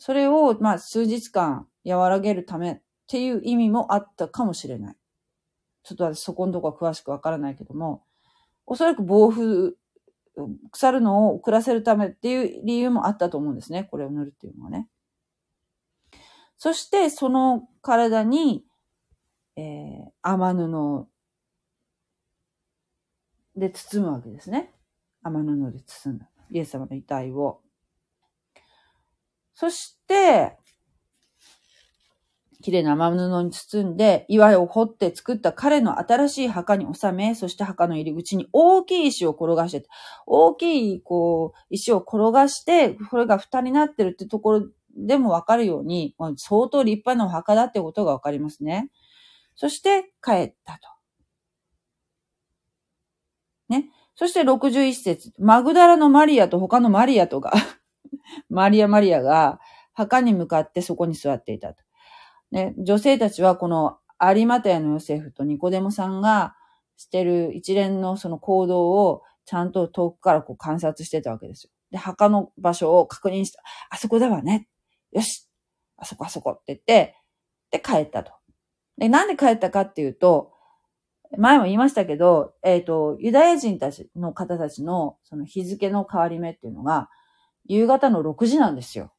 [0.01, 4.96] それを、まあ、数日間和らげるためっていう意味もあったかもしれない。
[5.82, 8.03] ちょっと私そこのとこは詳しくわからないけども、
[8.64, 9.76] おそらく防腐
[10.72, 13.84] 腐るのを遅らせるためっていう理由もあったと思うんですね。
[13.90, 14.88] これを塗るっていうのはね。
[16.57, 18.64] そして、その体に、
[19.57, 21.09] えー、甘布
[23.55, 24.72] で包むわけですね。
[25.22, 26.26] 甘布で包む。
[26.51, 27.61] イエス様の遺体を。
[29.61, 30.56] そして、
[32.62, 39.86] 綺麗な雨布に包んで、岩を掘って作った彼の新しい墓に収め、そして墓の入り口に大きい石を転がして、
[40.24, 48.90] 大きい、こう、石を転がして、これが蓋になってるってところでもわかるように、相当立派なお墓だってことがわかりますね。
[49.56, 50.88] そして帰ったと。
[53.68, 53.90] ね。
[54.14, 55.34] そして61節。
[55.38, 57.52] マグダラのマリアと他のマリアとが
[58.48, 59.61] マリアマリアが
[59.92, 61.82] 墓に向かってそこに座っていたと。
[62.50, 66.56] ね、女性たちはこの有マタヤのヨセフとニコデモさんが
[66.96, 71.70] してる一連のその行動をちゃんと遠くからこう観察してたわけですよ。
[71.90, 73.62] で、墓の場所を確認した。
[73.88, 74.68] あそこだわね。
[75.12, 75.48] よし。
[75.96, 77.16] あそこあそこって言って、
[77.70, 78.32] で、帰ったと。
[78.98, 80.52] で、なんで帰ったかっていうと、
[81.38, 87.08] 前も言いましたけど、えっ、ー、と、ユダヤ人たちの方たちのその日付の変わり目っていうのが、
[87.66, 89.12] 夕方の6時なんですよ。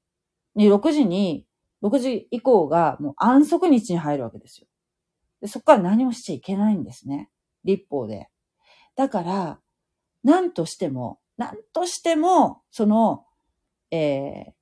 [0.56, 1.46] で、6時に
[1.84, 4.68] 6時以降がもう安息日に入るわけですよ。
[5.42, 7.30] でそこから何もしちゃいけないんですね。
[7.64, 8.30] 立法で。
[8.96, 9.60] だから、
[10.24, 13.26] 何としても、何としても、その、
[13.90, 14.54] えー、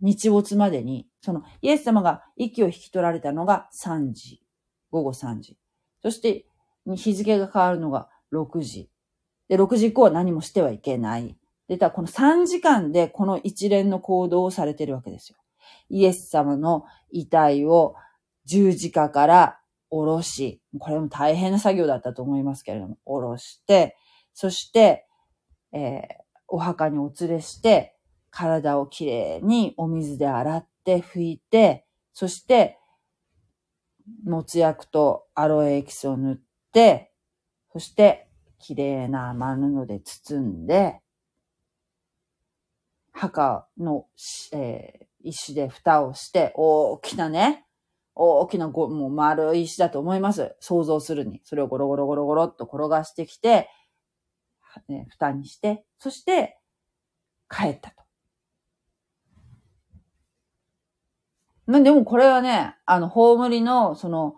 [0.00, 4.42] 日没までに、その、イエス様が息を引き取られたのが3時、
[4.90, 5.58] 午後3時。
[6.02, 6.46] そして、
[6.86, 8.90] 日付が変わるのが6時。
[9.48, 11.36] で、6時以降は何もしてはいけない。
[11.72, 15.38] で、たこの3時間でこの一連の行動をされてるわけですよ。
[15.88, 17.94] イエス様の遺体を
[18.44, 19.58] 十字架から
[19.88, 23.96] 下ろし、これも大変な作業だったと思いますけれども、下ろして、
[24.34, 25.06] そして、
[25.72, 26.02] えー、
[26.46, 27.96] お墓にお連れして、
[28.28, 32.78] 体をきれいにお水で洗って拭いて、そして、
[34.26, 36.36] もつ薬とアロエエキスを塗っ
[36.70, 37.14] て、
[37.72, 41.01] そして、きれいな甘布で包んで、
[43.12, 44.06] 墓の、
[44.52, 47.64] えー、石で蓋をして、大きなね、
[48.14, 50.54] 大きなご、もう丸い石だと思います。
[50.60, 51.40] 想像するに。
[51.44, 53.70] それをゴロゴロゴロゴロっと転がしてきて、
[54.88, 56.58] ね、蓋にして、そして
[57.48, 58.02] 帰ったと。
[61.66, 64.34] まあ、でもこれはね、あの、葬りの、その、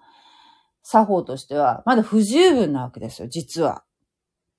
[0.83, 3.85] 作法としては、まだ不十分なわけですよ、実は。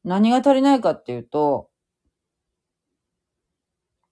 [0.04, 1.70] 何が足りないかっていうと、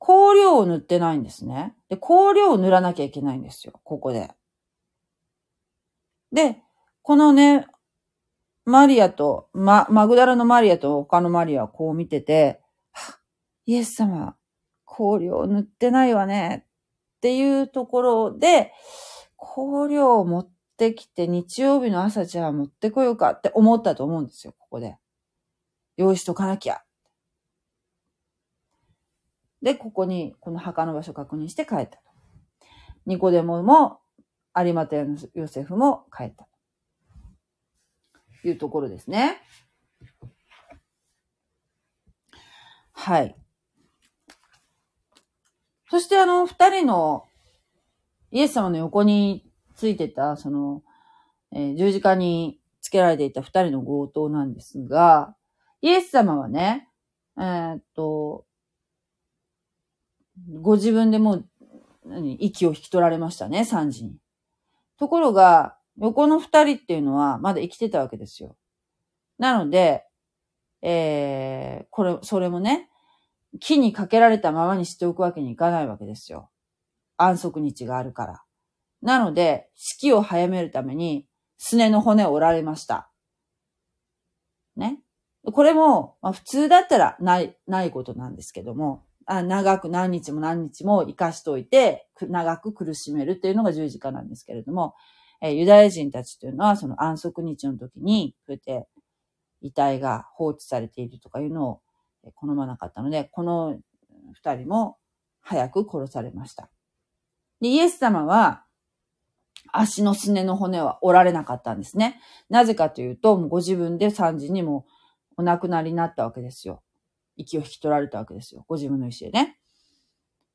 [0.06, 1.74] 香料を塗ってないんですね。
[1.88, 4.32] で、香料を塗らなきゃいけないんですよ、ここで。
[6.34, 6.58] で、
[7.01, 7.68] このね、
[8.66, 12.62] マリアと、ま、マグダラのマリアと他のマリアはこう見てて、
[13.66, 14.36] イエス様、
[14.86, 18.74] 香料を塗ってないわね、っていうところで、
[19.38, 24.97] 香料を持ってきて日曜日の朝じゃあ持ってこようかって思ったと思うんですよ、ここで。
[25.95, 26.84] 用意しとかなきゃ。
[29.64, 31.97] で、ここに、この墓の場所確認して帰ったと。
[33.05, 34.01] ニコデモも、
[34.55, 36.47] 有馬テのヨセフも帰った
[38.41, 39.41] というところですね。
[42.91, 43.36] はい。
[45.89, 47.26] そしてあの、二人の
[48.32, 50.84] イエス様の横についてた、その、
[51.53, 55.36] えー、十字架につけられていた二人の強盗なんですが、
[55.82, 56.89] イエス様はね、
[57.38, 58.45] えー、っと、
[60.61, 61.45] ご自分でもう、
[62.05, 64.17] 何、息を引き取られましたね、3時に。
[64.97, 68.57] ところが、横の二人っていうのはまだ生きてたわけですよ。
[69.38, 70.05] なので、
[70.81, 72.89] えー、これ、それもね、
[73.59, 76.49] 木にかけられたままにしておくわけにいかないわけですよ。
[77.17, 78.43] 安息日があるから。
[79.01, 81.27] なので、式を早めるために、
[81.57, 83.09] すねの骨を折られました。
[84.75, 85.01] ね。
[85.45, 94.95] これも、まあ、普通だったらない、ないことなんですけども、あ長く何日も何日も生かしといて、長く苦しめるっていうのが十字架なんですけれども、
[95.41, 98.88] えー、ユダヤ人たちというのは、その安息日の時に、こうやって
[99.61, 101.82] 遺体が放置されているとかいうのを
[102.36, 103.78] 好まなかったので、この
[104.34, 104.97] 二人も
[105.41, 106.69] 早く殺されました。
[107.61, 108.65] で、イエス様は、
[109.71, 112.19] 足のすねの骨は折られなかったんですね。
[112.49, 114.86] なぜかというと、もうご自分で3時にも
[115.38, 116.84] お亡くなりになったわけですよ。
[117.36, 118.65] 息を引き取られたわけですよ。
[118.67, 119.57] ご自分の意思でね。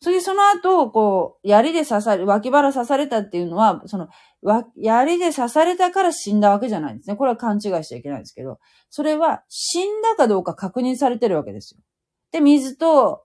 [0.00, 4.08] それでその後、こう、槍で刺され、脇腹刺されたっていうのは、その、
[4.76, 7.16] 槍で刺されたから死んだわけじゃないんですね。
[7.16, 8.60] これは勘違いしちゃいけないんですけど、
[8.90, 11.80] それは死んだかどうか確認されてるわけですよ。
[12.30, 13.24] で、水と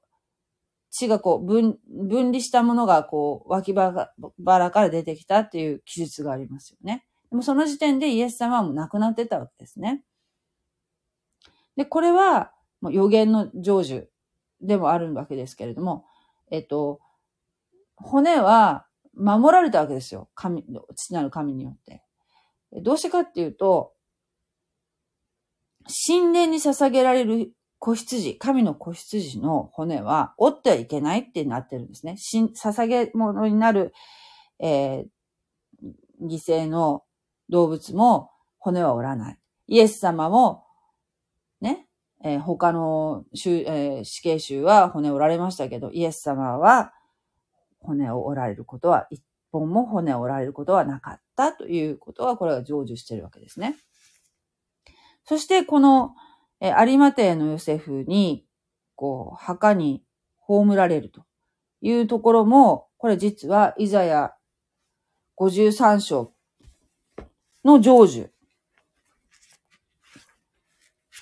[0.89, 7.05] 血がこう分、分離したものがこう、脇腹から出てきたっていう記述がありますよね。
[7.29, 10.03] でもその時点でイエス様はもう亡くなってたわけですね。
[11.75, 12.51] で、これは、
[12.83, 14.07] もう予言の成就
[14.61, 16.03] でもあるわけですけれども、
[16.51, 16.99] えっと、
[17.95, 20.29] 骨は守られたわけですよ。
[20.35, 22.03] 神、父なる神によって。
[22.81, 23.93] どうしてかっていうと、
[26.05, 32.17] 神殿に捧げられる子羊、神の子羊の骨は折ってはいけないってなってるんですね。
[32.17, 33.93] 捧げ物になる、
[34.59, 35.05] えー、
[36.21, 37.03] 犠牲の
[37.47, 39.39] 動物も骨は折らない。
[39.67, 40.65] イエス様も、
[42.23, 46.93] えー、他の、えー、死刑囚は骨折られましたけど、イエス様は
[47.79, 49.21] 骨を折られることは、一
[49.51, 53.75] 本も骨を折られることはなかったということは、これは成就しているわけですね。
[55.25, 56.15] そして、この、
[56.61, 58.45] えー、有馬邸のヨセフに、
[58.95, 60.01] こう、墓に
[60.37, 61.25] 葬られると
[61.81, 64.33] いうところも、これ実は、イザヤ
[65.37, 66.33] 53章
[67.65, 68.32] の成就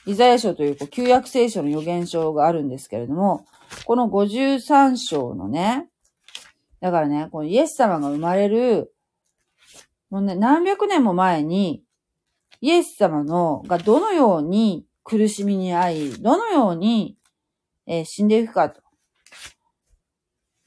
[0.06, 3.46] イザヤ書というこう旧約聖書の予言書があるんですけれども、
[3.86, 5.88] この53章のね、
[6.80, 8.94] だからね、このイエス様が生まれる、
[10.10, 11.84] もうね、何百年も前に、
[12.60, 17.18] イエス様の、がどのように苦しみに遭い、どのように、
[17.86, 18.82] えー、死んでいくかと。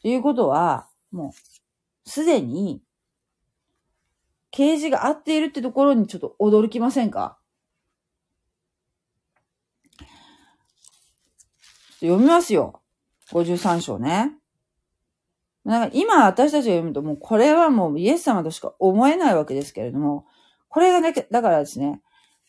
[0.03, 2.81] ということは、もう、すでに、
[4.51, 7.39] 啓示が合っているってところにちょっと驚きませんか？
[12.07, 12.81] 読みますよ。
[13.31, 14.33] 53章ね。
[15.65, 20.27] なんか今私たちが読むともうこれはもうイエス様としか思えないわけですけれども、
[20.69, 22.03] これがね、だからですね、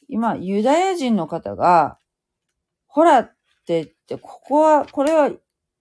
[0.09, 1.97] 今ユダヤ人の方が、
[2.87, 3.31] ほらっ
[3.65, 5.31] て言って、ここは、これは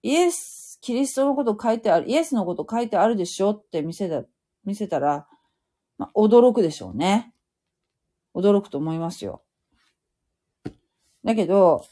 [0.03, 4.23] イエス、キリストのこと書いてある、イエスのこと書いてあるでしょって見せた、
[4.63, 5.27] 見せたら、
[5.97, 7.33] まあ、驚くでしょうね。
[8.35, 9.41] 驚くと思いますよ。
[11.23, 11.83] だけど、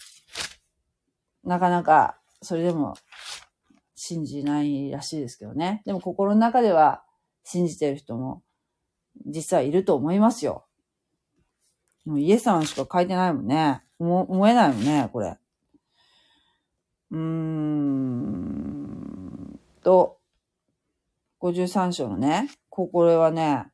[1.43, 2.95] なかなか、それでも
[3.95, 5.81] 信じないらしいですけどね。
[5.85, 7.03] でも心の中では
[7.43, 8.43] 信じてる人も
[9.25, 10.65] 実はいると思いますよ。
[12.05, 13.81] もうイエス様しか書いてないもんね。
[13.99, 15.37] 思えないもんね、これ。
[17.11, 17.99] うーん
[19.81, 20.19] と、
[21.41, 23.67] 53章のね、これはね、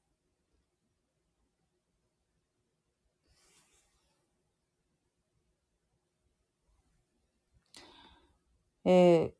[8.91, 9.33] え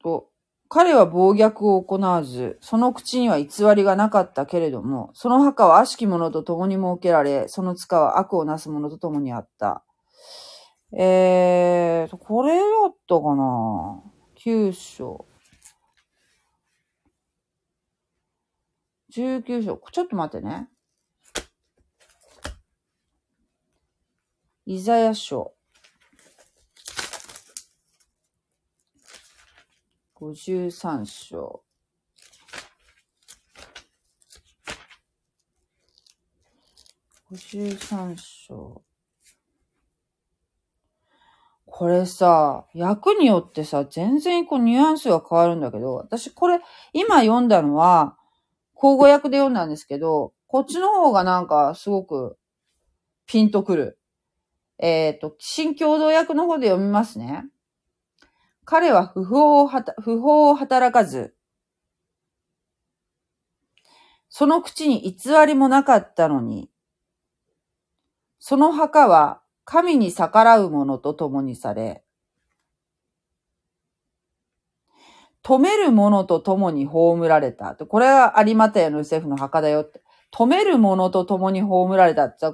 [0.00, 0.30] ー、と、
[0.68, 9.84] 彼は暴虐を行わず、その口には偽りがなかったけれども、その墓は悪しき者と共に設けられ、その塚は悪をなす者と共にあった。
[10.92, 14.02] えーと、これだったかな？
[14.34, 15.24] 九章。
[19.14, 19.80] 19章。
[19.92, 20.68] ちょっと待ってね。
[24.66, 25.54] イザヤ書。
[30.20, 31.62] 53章。
[37.32, 38.82] 53章。
[41.64, 46.60] これさ、役によってさ、全然こうニュアンスが変わるんだけど、私これ、
[46.92, 48.18] 今読んだのは、
[48.74, 52.36] 口語訳で読んだんですけど、こっちの方がなんかすごく
[53.24, 53.98] ピンとくる。
[54.78, 57.44] えっ、ー、と、新共同訳の方で読みますね。
[58.70, 61.34] 彼は不法を不法を働かず、
[64.28, 66.70] その口に偽りもなかったのに、
[68.38, 72.04] その墓は神に逆らう者と共にされ、
[75.42, 77.74] 止める者と共に葬られた。
[77.74, 80.00] これは有馬テのヨセフの墓だよって。
[80.32, 82.46] 止める者と共に葬られたって。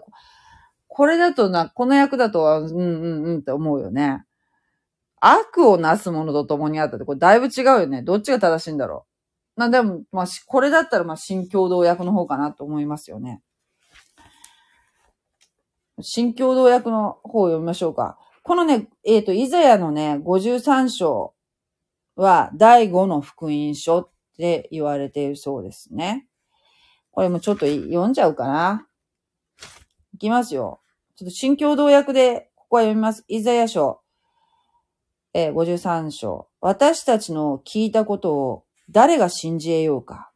[0.89, 4.25] これだとな、この役だと、うんうんうんって思うよね。
[5.27, 8.03] 悪をなすものと共にあったって、これだいぶ違うよね。
[8.03, 9.07] どっちが正しいんだろ
[9.57, 9.61] う。
[9.61, 13.43] な、でも、まあ、これだったら、まあ、新共同役の方かなと思いますよね。
[16.01, 18.19] 新共同役の方を読みましょうか。
[18.43, 21.35] このね、えっ、ー、と、イザヤのね、53章
[22.17, 26.27] は、第5の福音書って言われているそうですね。
[27.11, 28.87] これもちょっと読んじゃうかな。
[30.13, 30.81] いきますよ。
[31.17, 33.25] ちょっと新共同訳で、ここは読みます。
[33.27, 34.03] イザヤ書
[35.39, 36.49] えー、53章。
[36.63, 40.31] 私たちの聞いたことを誰が信じ得ようか。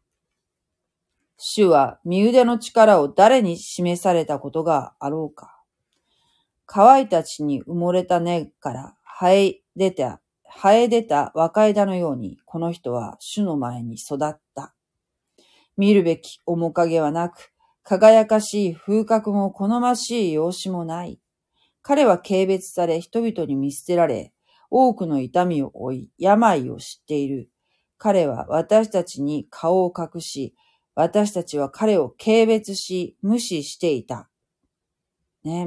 [1.38, 5.58] 主は身腕の力を誰に示されたことがあろうか。
[6.66, 14.74] 乾いた地に埋もれた根から生え出た、生え出た若枝のように、この人は主の前に育った。
[15.78, 21.18] 見るべき面影はなく、輝かしい風格も好ましい容姿もない。
[21.80, 24.34] 彼は軽蔑され人々に見捨てられ、
[24.70, 27.50] 多くの痛みを負い、病を知っている。
[27.98, 30.54] 彼は私たちに顔を隠し、
[30.94, 34.28] 私たちは彼を軽蔑し、無視していた。
[35.44, 35.66] ね、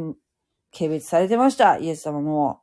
[0.75, 2.61] 軽蔑されてました、イエス様も。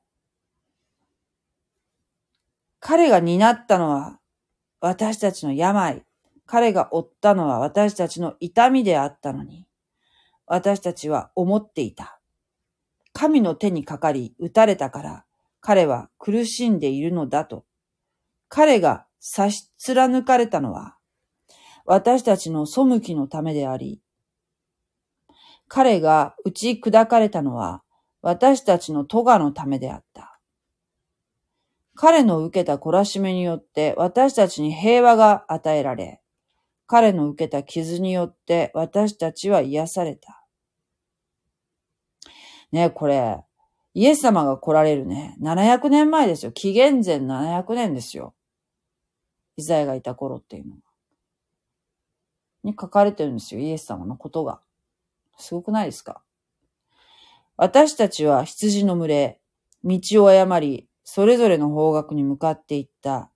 [2.81, 4.19] 彼が担ったのは
[4.81, 6.05] 私たちの病。
[6.47, 9.67] 彼が負ったのは私たちの痛みであったのに、
[10.47, 12.19] 私たちは思っていた。
[13.13, 15.25] 神の手にかかり、打たれたから、
[15.61, 17.65] 彼は苦しんでいるのだと。
[18.49, 20.97] 彼が差し貫かれたのは、
[21.85, 24.01] 私たちの背きのためであり、
[25.69, 27.83] 彼が打ち砕かれたのは、
[28.23, 30.41] 私たちの咎のためであった。
[31.95, 36.21] 彼の受けた懲らしめによって私たちに平和が与えられ、
[36.87, 40.45] 彼の受けた傷によって私たちは癒された。
[42.73, 43.45] ね、これ、
[43.95, 46.53] イエス様が来られるね、700年前ですよ。
[46.53, 48.35] 紀元前700年ですよ。
[49.57, 50.83] イザヤがいた頃っていうのが。
[52.63, 53.61] に書かれてるんですよ。
[53.61, 54.61] イエス様のことが。
[55.39, 56.23] すごくないですか？
[57.57, 59.41] 私たちは羊の群れ、
[59.83, 63.31] 道を誤り、それぞれの方角に向かっていった。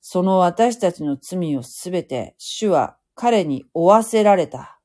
[0.00, 4.80] その私たちの罪をすべて主は彼に負わせられた。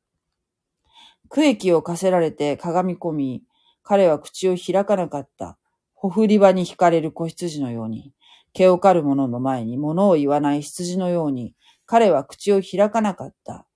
[1.29, 3.43] 区域を課せられて鏡込み、
[3.85, 5.59] 彼は口を開かなかった。
[5.93, 8.13] ほふり場に惹かれる子羊のように、
[8.51, 11.53] 毛を刈る者の前に物を言わない羊のように、
[11.85, 13.67] 彼は口を開かなかった。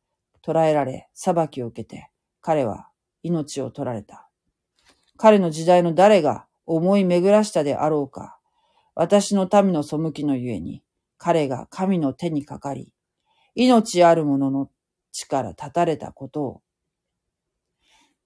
[0.41, 2.09] 捕らえられ、裁きを受けて、
[2.41, 2.89] 彼は
[3.21, 4.27] 命を取られた。
[5.15, 8.39] 彼の時代の誰が思い巡らしたであろうか。
[8.95, 10.81] 私の民の背きのゆえに、
[11.19, 12.91] 彼が神の手にかかり、
[13.53, 14.71] 命ある者の
[15.11, 16.61] 力立たれたことを。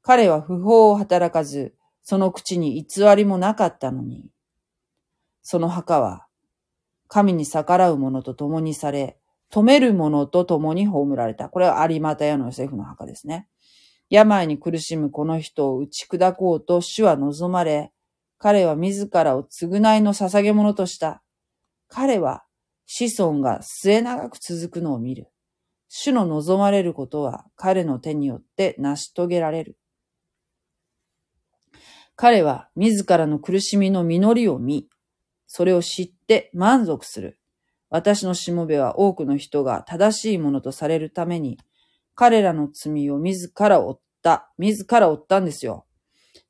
[0.04, 1.74] 彼は不法を働かず、
[2.04, 4.30] その口に偽りもなかったのに、
[5.41, 6.28] その墓は
[7.08, 9.18] 神に逆らう者と共にされ、
[9.51, 11.47] 止める者と共に葬られた。
[11.47, 13.47] これは有股屋のヨセフの墓ですね。
[14.10, 17.93] 病に苦しむこの人を打ち砕こうと主は望まれ、
[18.39, 21.24] 彼は自らを償いの捧げ物とした。
[21.88, 22.43] 彼は
[22.86, 25.30] 子孫が末長く続くのを見る。
[25.88, 29.78] 主の望まれることは彼の手によって成し遂げられる。
[32.16, 34.88] 彼は自らの苦しみの実りを見、
[35.47, 37.39] それを知って満足する。
[37.89, 41.59] 私のしもべは多くの人が正しいものとされるために、
[42.16, 44.51] 彼らの罪を自ら負った。
[44.57, 45.86] 自ら負ったんですよ。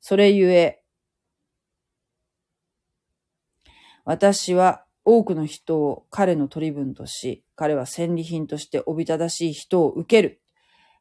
[0.00, 0.82] それゆえ、
[4.04, 10.40] 私は多くの人を彼の取り分とし、彼は戦利品としておびただしい人を受ける。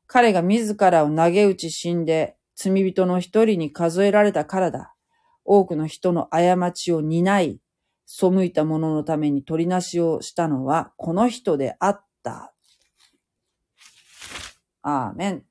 [0.08, 4.96] 彼が自らを投げ打ち死んで、罪人の一人に数えられたからだ。
[5.46, 7.60] 多くの人の過ちを担い、
[8.06, 12.54] 背いた者のために取りなしをしたのはこの人であった。
[14.82, 15.46] アーメン。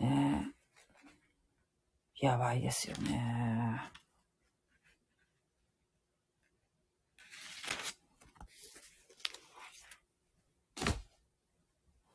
[0.00, 0.52] ね
[2.20, 2.26] え。
[2.26, 4.01] やばいですよね。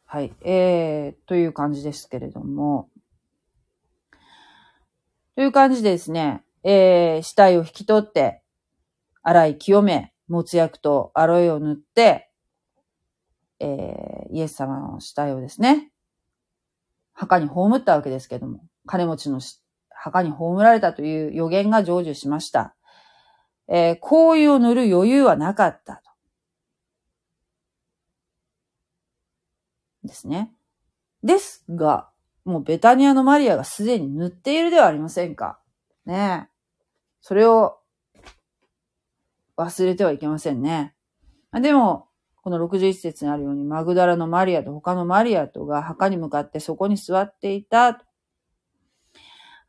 [0.10, 0.34] はい。
[0.40, 2.90] えー、という感じですけれども。
[5.36, 8.42] という感じでですね、えー、死体を引き取って、
[9.22, 12.30] 洗い清め、もつ薬とアロエを塗って、
[13.60, 15.92] えー、イエス様の死体をですね、
[17.12, 19.42] 墓に葬ったわけですけども、金持ちの
[19.90, 22.78] 墓に葬られたという予言が成就しました。
[23.68, 26.08] えー、香油を塗る余裕はなかったと。
[30.08, 30.52] ですね。
[31.24, 32.10] ですが、
[32.46, 35.60] もうベタニアのマリアがすでに塗っているではありませんか？
[36.06, 36.50] ねえ。
[37.22, 37.78] それを
[39.58, 40.96] 忘れてはいけませんね。
[41.52, 42.08] でも、
[42.42, 48.02] この61節にあるように、マグダラのマリアと他のマリアとが墓に向かってそこに座っていた、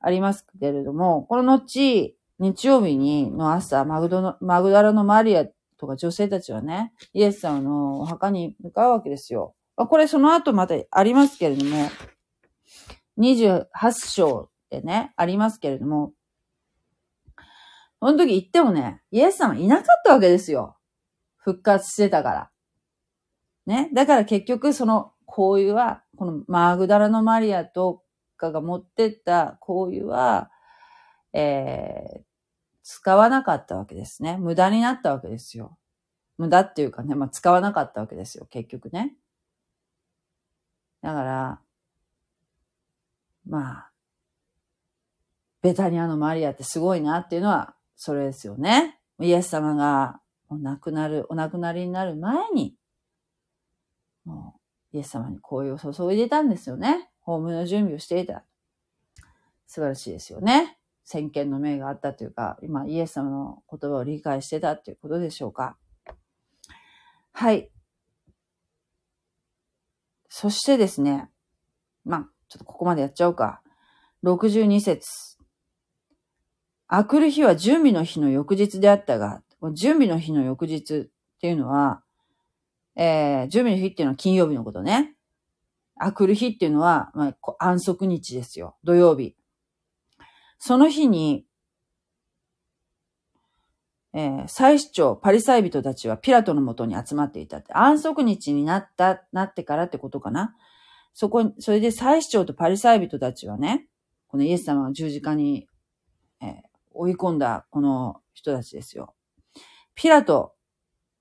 [0.01, 5.45] ありますけれども、この後、日曜日にの朝、マグドのマグダラのマリア
[5.77, 9.57] とか女性たちはね、イエス様のお墓に向かうわけですよ。
[9.87, 11.91] これその後またありますけれども、
[13.19, 13.67] 28
[14.11, 16.13] 章でね、ありますけれども、
[18.01, 20.77] その時言ってもね、イエス様いなかったわけですよ。
[21.37, 22.51] 復活してたから。
[23.67, 23.91] ね。
[23.93, 28.03] だから結局その、こういうは、このマグダラのマリアと
[28.37, 30.51] 家が持ってった香油は、
[31.33, 32.23] えー、
[32.83, 34.37] 使わなかったわけですね。
[34.39, 35.77] 無駄になったわけですよ。
[36.39, 39.15] 無駄っていうかね、まあ、使わなかったわけですよ、結局ね。
[41.03, 41.61] だから、
[43.47, 43.91] まあ、
[45.63, 49.01] ベタニアのマリアってすごいなっていうのは、それですよね。
[49.21, 52.77] イエス様がお亡くなる、お亡くなりになる前に、
[54.25, 54.55] も
[54.93, 57.11] う、イエス様に紅葉を注いでたんですよね。
[57.21, 58.45] 葬の準備をしていた。
[59.67, 60.79] 素晴らしいですよね。
[61.05, 65.77] 先見の明があったというか、今、イエス様の言葉を理解してたっていうことでしょうか。
[67.33, 67.71] はい。
[70.29, 71.29] そしてですね、
[72.05, 73.63] まあ、ちょっとここまでやっちゃおうか。
[74.25, 75.39] 62節。
[76.87, 79.43] あくる日は準備の日の翌日であったが、
[79.75, 81.09] 準備の日の翌日っ
[81.41, 82.03] ていうのは、
[82.97, 85.15] えー、準備の日っていうのは金曜日のことね。
[85.97, 88.77] あくる日っていうのは、まあ、安息日ですよ。
[88.85, 89.37] 土曜日。
[90.59, 91.45] その日に、
[94.19, 97.73] えー、祭司長、パリサイ人たちはピラトのもとに集まっていたって。
[97.73, 100.57] 安息日になった、なってからってことかな。
[101.15, 103.87] そこに、それで祭司長とパリサイ人たちはね、
[104.27, 105.69] このイエス様を十字架に、
[106.43, 106.51] えー、
[106.95, 109.15] 追い込んだこの人たちですよ。
[109.95, 110.53] ピラト、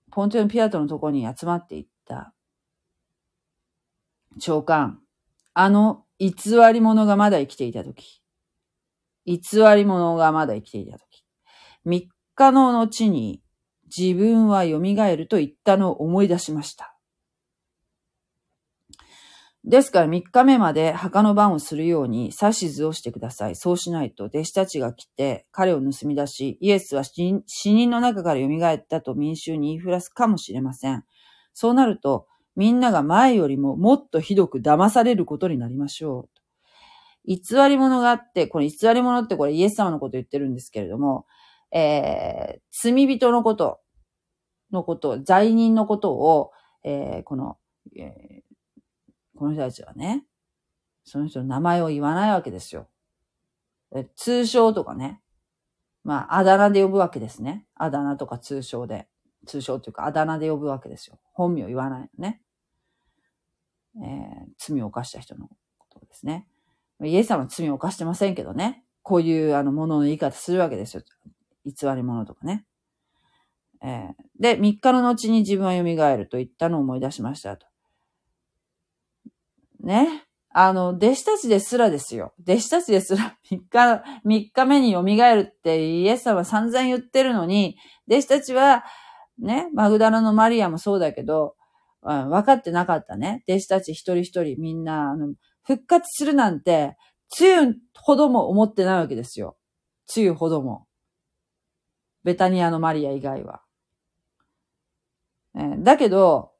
[0.09, 2.33] ポンテオンピラトのとこに集まっていった
[4.39, 4.99] 長官、
[5.53, 6.33] あの偽
[6.73, 8.23] り者がまだ生きていたとき、
[9.27, 9.39] 偽
[9.75, 11.23] り者がまだ生きていたとき、
[12.37, 13.41] 三日の後に
[13.85, 16.95] 自分は蘇ると言ったのを思い出しました。
[19.63, 23.55] ですから3日目まで墓の番をするように指図をしてください。
[23.55, 27.41] そうしないと弟子たちが来て彼を盗み出し、イエスは死
[27.73, 31.03] 人の中から蘇ったと民衆に言いふらすかもしれません。
[31.55, 36.29] そうなると、みんなが前よりももっとひどく騙されることになりましょ
[37.25, 37.29] う。
[37.29, 41.25] 偽り者があって、これ偽り者ってこれイエス様のこと言ってるんですけれども、
[41.71, 43.79] えー、罪人のこと、
[44.71, 46.51] のこと、罪人のことを、
[46.83, 47.57] えー、この、
[47.95, 48.47] えー
[49.37, 50.25] この人たちはね、
[51.05, 52.87] その人の名前を言わないわけですよ。
[53.95, 55.21] え通称とかね。
[56.03, 57.65] まあ、あだ名で呼ぶわけですね。
[57.75, 59.07] あだ名とか通称で。
[59.45, 61.19] 通称というか、あだ名で呼ぶわけですよ。
[61.31, 62.41] 本名言わないのね。
[63.95, 66.47] えー、罪を犯した人のことですね。
[67.03, 68.83] イエス様は罪を犯してませんけどね。
[69.03, 71.03] こういうあのものの言い方するわけですよ。
[71.67, 72.65] 偽り者とかね。
[73.83, 77.67] えー、で、3日の後に自分は蘇ると言ったのを思い出しましたと。
[79.81, 80.23] ね。
[80.49, 82.33] あの、弟子たちですらですよ。
[82.41, 87.77] 弟子たちですら3日、3日目に蘇るってイエス様は散々言ってるのに、
[88.09, 88.83] 弟子たちは、
[89.37, 91.55] ね、マグダラのマリアもそうだけど、
[92.01, 93.43] うん、分かってなかったね。
[93.47, 96.97] 弟子たち一人一人みんな、あの、復活するなんて、
[97.29, 99.57] つゆほども思ってないわけですよ。
[100.07, 100.86] つゆほども。
[102.27, 103.61] ベタニアのマリア以外は。
[105.55, 106.51] えー、だけど、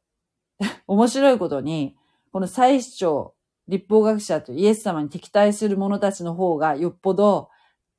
[0.87, 1.97] 面白いことに、
[2.31, 3.35] この祭司長、
[3.67, 7.49] 立法学者とイエス様に敵対する者たちの方がよっぽど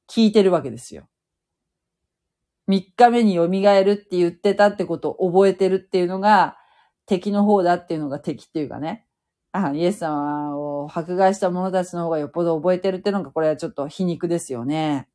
[0.09, 1.11] 聞いてるわけですよ。
[2.71, 6.57] 3日目に蘇るって言ってたってことを覚えてるっていうのが
[7.05, 9.05] 敵の方だっていうのが敵っていうかね。
[9.53, 15.07] あイエス様を迫害した者たちの方がよっぽど覚えてるっていうのがこれはちょっと皮肉ですよね。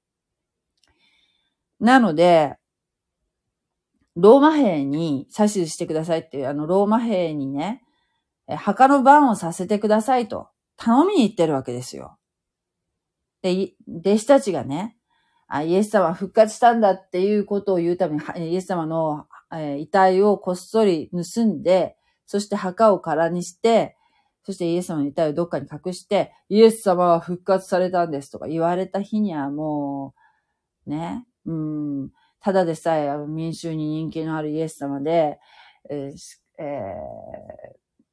[1.83, 2.55] なので、
[4.15, 7.83] ローマ兵に指図してくださいっていう、あの、ローマ兵にね、
[8.47, 12.17] 墓の番をさせてくださいと頼みに行ってるわけですよ。
[13.41, 14.97] で、弟子たちがね、
[15.47, 23.97] あイエス様復活したんだっていうことを言うために、イエス様のえ遺体をこっそり盗んで、そして墓を空にして、
[24.45, 30.13] そしてイエス様の遺体をどっかに隠して、イエス様は復活されたんですとか言われた日にはも
[30.87, 35.39] う、ね、うん、ただでさえ民衆に人気のあるイエス様で、
[35.89, 36.63] えーえ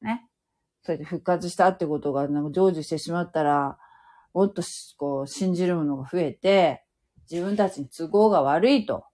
[0.01, 0.27] ーね。
[0.83, 3.77] それで復活したってことが、なんか成就してしまったら、
[4.33, 4.61] もっと
[4.97, 6.83] こう、信じるものが増えて、
[7.29, 9.05] 自分たちに都合が悪いと。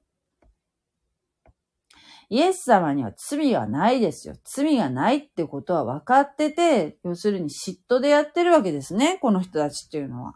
[2.30, 4.36] イエス様には罪はないですよ。
[4.44, 9.18] 罪がないってことは分かってて、要するに嫉妬でやってるわけですね。
[9.22, 10.34] この人たちっていうのは。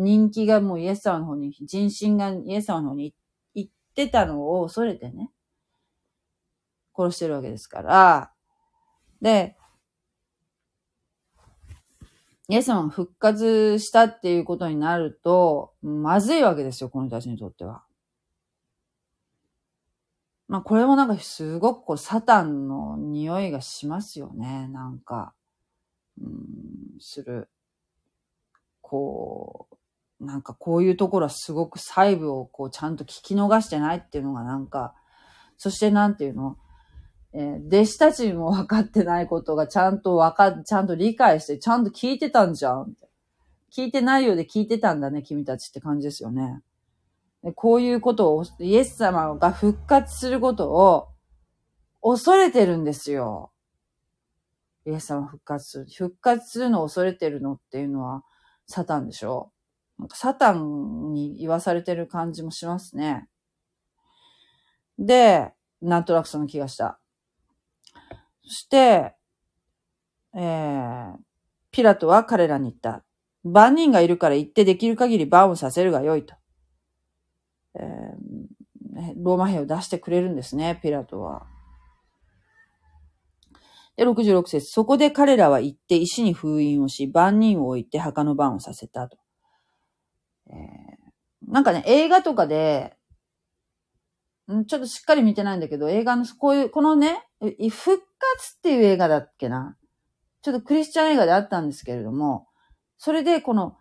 [0.00, 3.14] 人気がもうイエス様の方に、人心がイエス様の方に
[3.54, 5.30] 行ってたのを恐れてね、
[6.96, 8.32] 殺してるわけですから。
[9.20, 9.56] で、
[12.48, 17.84] イエス様復活したっていうことになると、まずいわけですよ、この人たちにとっては。
[20.48, 25.34] まあ、これもなんかすごくこう、サタンの匂いがしますよね、なんか。
[26.20, 27.50] うん、する。
[28.80, 29.79] こう、
[30.20, 34.94] なんかこういうところはすごく細部をこうちゃんと聞き逃してないっていうのがなんか、
[35.56, 36.56] そしてなんていうの？
[37.32, 42.94] えー、弟子たちにも分かってないことがちゃんと分か、ちゃんと理解して、ちゃんと聞いてたんじゃん。
[43.72, 46.60] 聞いてないようで聞いてたんだね、君たちって感じですよね。
[47.44, 51.08] でこういうことを、イエス様が復活することを
[52.02, 53.52] 恐れてるんですよ。
[54.84, 55.86] イエス様復活する。
[55.86, 58.24] 復活するのを恐れてるのっていうのは、
[58.66, 59.52] サタンでしょ？
[60.00, 63.28] なんかサタンに言わされてる感じもしますね。
[64.98, 65.52] で、
[65.82, 66.98] なんとなくその気がした。
[68.42, 69.14] そして、
[70.34, 71.16] えー、
[71.70, 73.04] ピラトは彼らに言った。
[73.44, 76.34] 万人がいるから行ってできる限り番をさせるがよいと。
[77.74, 81.46] えー、ローマ兵を出してくれるんですね、ピラトは。
[83.96, 89.19] で、66節そこで彼らは行って石に封印をし、万人を置いて墓の番をさせたと。
[90.50, 90.56] え、
[91.46, 92.96] なんかね、映画とかで、
[94.66, 99.76] ちょっとしっかり見てないんだけど、映画の、こういう、このね、復活っていう映画だっけな。
[100.42, 102.48] ちょっとクリスチャン映画であったんですけれども、
[102.98, 103.76] それでこの、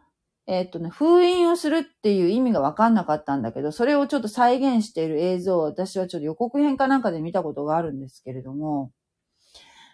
[0.46, 8.92] えー、っとね、封印をするっていう意味がわかんなかったんだけど、それをちょっと再現している映像を私はちょっと予告編かなんかで見たことがあるんですけれども、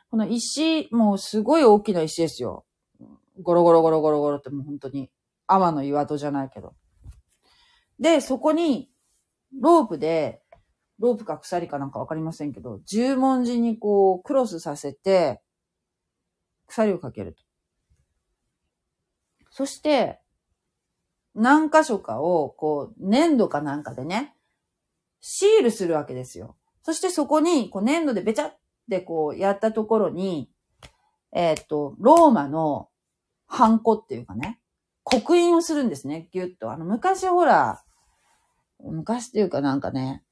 [0.09, 2.65] この石、もうすごい大きな石ですよ。
[3.41, 5.09] ゴロゴロゴロゴロゴロってもう本当に、
[5.47, 6.75] 天の岩戸じゃないけど。
[7.99, 8.89] で、そこに、
[9.59, 10.41] ロープで、
[10.99, 15.41] ロープか鎖かなんかわかりませんけど、十文字にこう、クロスさせて、
[16.67, 17.43] 鎖をかけると。
[19.49, 20.19] そして、
[21.33, 24.35] 何箇所かを、こう、粘土かなんかでね、
[25.19, 26.55] シールするわけですよ。
[26.83, 28.57] そしてそこに、こう、粘土でべちゃっ
[28.89, 30.49] てこう、やったところに、
[31.33, 32.89] えー、っと、ローマの
[33.47, 34.59] ハンコっていうかね、
[35.05, 36.71] 刻印をするんですね、ぎゅっと。
[36.71, 37.83] あの、昔ほら、
[38.83, 40.23] 昔っていうかなんかね、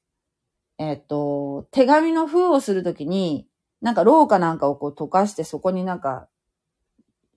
[0.78, 3.48] えっ、と、手紙の封をするときに、
[3.80, 6.28] なんかローかなんかをこう溶かしてそこになんか、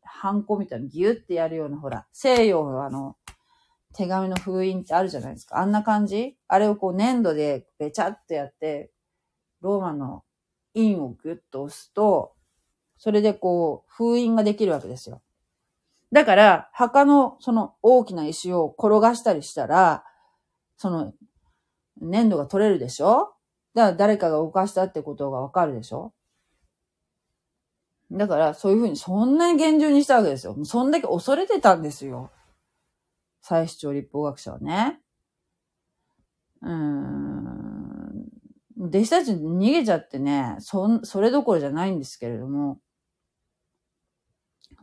[0.03, 3.15] ハンコみたいにギュってやるような、ほら、西洋のあの、
[3.93, 5.59] 手紙の封印ってあるじゃないですか。
[5.59, 6.37] あんな感じ？
[6.47, 8.91] あれをこう粘土でべちゃってやって、
[9.61, 10.23] ローマの
[10.73, 12.33] 印をグッと押すと、
[12.97, 15.21] それでこう、封印ができるわけですよ。
[16.11, 20.03] だから、墓のその大きな石を転がしたりしたら、
[20.77, 21.13] その
[22.01, 23.33] 粘土が取れるでしょ？
[23.73, 26.13] だから誰かが動かしたってことがわかるでしょ？
[28.09, 30.55] だから、そういうふうに、そんなに厳重にしたわけですよ。
[30.63, 32.31] そんだけ恐れてたんですよ。
[33.41, 35.01] 最主張立法学者はね。
[36.61, 38.29] うーん。
[38.79, 42.79] 弟子たち逃げちゃってね、そ、それどころじゃないんですけれども、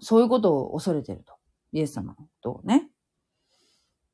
[0.05, 1.35] そういうことを恐れてると。
[1.73, 2.91] イエス様のことをね。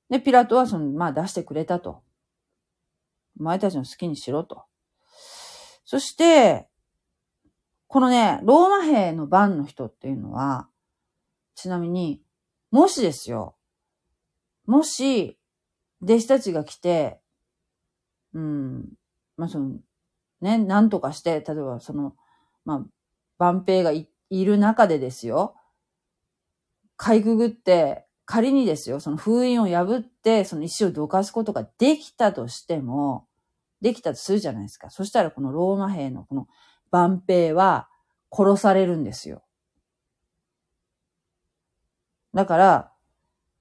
[0.09, 2.03] で、ピラトはその、まあ出してくれたと。
[3.39, 4.65] お前たちの好きにしろと。
[5.85, 6.69] そして、
[7.89, 10.69] このね、ローマ兵の番の人っていうのは、
[11.57, 12.23] ちなみに、
[12.71, 13.57] もしですよ、
[14.67, 15.39] もし、
[16.03, 17.21] 弟子たちが来て、
[18.33, 18.93] うん、
[19.37, 19.81] まあその、
[20.41, 22.15] ね、なんとかして、例えばその、
[22.65, 22.87] まあ、
[23.39, 25.57] 万兵がいる中でですよ、
[27.01, 33.27] かいくぐって、仮にですよ、その封印を破って、その石をどかすことができたとしても、
[33.81, 34.91] できたとするじゃないですか。
[34.91, 36.47] そしたらこのローマ兵のこの
[36.91, 37.89] 万兵は
[38.31, 39.43] 殺されるんですよ。
[42.35, 42.93] だから、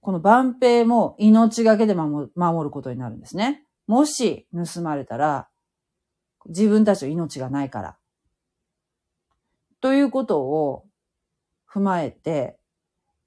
[0.02, 3.64] この万兵も命がけで守ることになるんですね。
[3.88, 5.48] もし盗まれたら、
[6.48, 7.98] 自分たちの命がないから。
[9.80, 10.84] ということを
[11.74, 12.59] 踏まえて、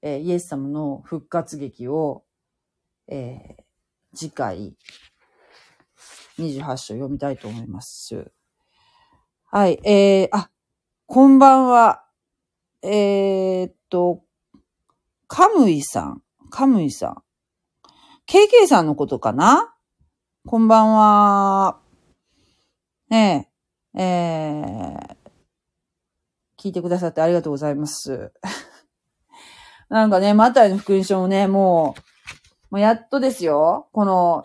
[0.05, 2.25] えー、イエス様の復活劇を、
[3.07, 3.63] えー、
[4.13, 4.75] 次回、
[6.37, 8.29] 28章読みたいと思います。
[9.49, 10.49] はい、えー、あ、
[11.05, 12.03] こんばんは。
[12.81, 14.25] えー、っと、
[15.27, 17.23] カムイさん、カムイさん。
[18.27, 19.73] KK さんのことかな？
[20.45, 21.79] こんばんは。
[23.09, 23.49] ね
[23.93, 25.15] え、えー、
[26.57, 28.33] 聞いてくださってありがとうございます。
[29.93, 31.93] なんかね、マタイの福音書もね、も
[32.71, 33.89] う、もうやっとですよ。
[33.93, 34.43] この、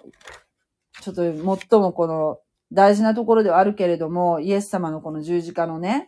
[1.00, 2.38] ちょっと最もこの
[2.70, 6.06] 大事なところではあるけれども、イエス様のこの十字架のね、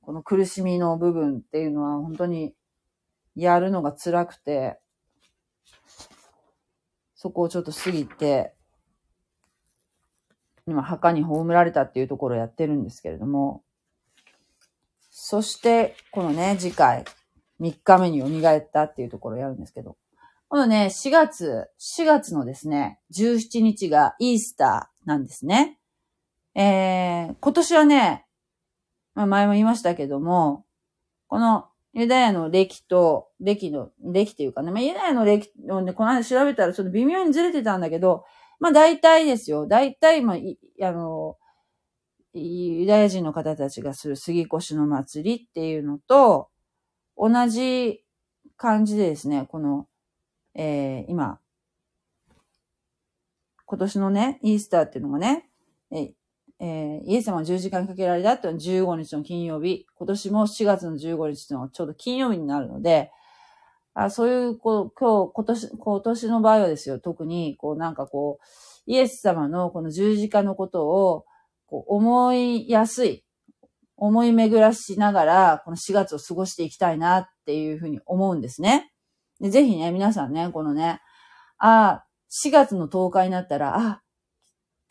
[0.00, 2.52] この苦しみの部分っていうのは本当に
[3.36, 4.80] やるのが辛くて、
[7.14, 8.56] そこをちょっと過ぎて、
[10.66, 13.62] 今墓に葬られたっていうところをやってるんですけれども、
[15.12, 17.04] そして、このね、次回、
[17.62, 18.26] 3日目に蘇
[18.56, 19.96] ったっていうところをやるんですけど、
[20.48, 25.78] このね、4月、4月のですね、17日がイースターなんですね。
[26.54, 28.26] えー、今年はね、
[29.14, 30.66] まあ前も言いましたけども、
[31.28, 38.24] このユダヤの歴と、歴の、歴っていうかね、まあユダヤの歴をね、この間調べたらちょっと微妙にずれてたんだけど、
[38.60, 39.66] まあ大体ですよ。
[39.66, 41.36] 大体、まあ、あの、
[42.34, 46.48] ユダヤ人の方たちがする杉越の祭りっていうのと、
[47.22, 48.02] 同じ
[48.56, 49.86] 感じでですね、この、
[50.56, 51.38] えー、今、
[53.64, 55.48] 今年のね、イースターっていうのがね、
[55.92, 56.14] え
[56.58, 63.12] えー、イエス様が十字架にかけられたっていうのは15日の金曜日、今年も4月の15日というのはちょうど金曜日になるので、
[63.94, 71.24] あそういう、こう、今日、今年、今年の場合はですよ、特に、こう、なんかこう、イエス様のこの十字架のことを、
[71.66, 73.24] こう、思いやすい、
[74.04, 78.90] 思い巡らしながら、この4月を過ごしていきたいなっていうふうに思うんですね。
[79.40, 81.00] でぜひね、皆さんね、このね、
[81.58, 82.04] あ、
[82.44, 84.02] 4月の10日になったら、あ、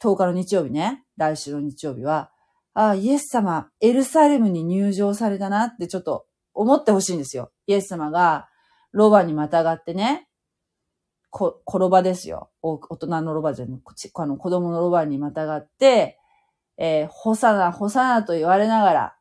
[0.02, 2.32] 10日の日曜日ね、来週の日曜日は、
[2.74, 7.52] あ、イエス様、エルサレムに入場されたなってちょっと思ってほしいんですよ。
[7.68, 8.48] イエス様が、
[8.94, 10.30] ロバにまたがってね、
[11.30, 12.50] こ、転ばですよ。
[12.62, 16.21] 大人のロバじゃなくて、あの子供のロバにまたがって、
[16.78, 19.16] えー、ホサナ、ホサナと言われながら、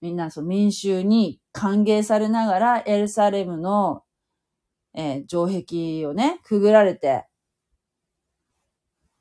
[0.00, 4.02] みんなその民衆に歓迎されながら、エルサレムの
[4.94, 7.26] えー、城壁をね、くぐられて、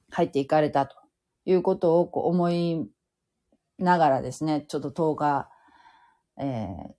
[0.09, 0.95] 入っていかれたと
[1.45, 2.89] いうことをこう思い
[3.79, 5.49] ながらですね、ちょっと10日、
[6.37, 6.93] えー、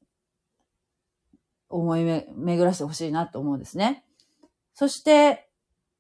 [1.69, 4.07] 思いめ巡らしてほしいなと思うんですね。
[4.73, 5.51] そして、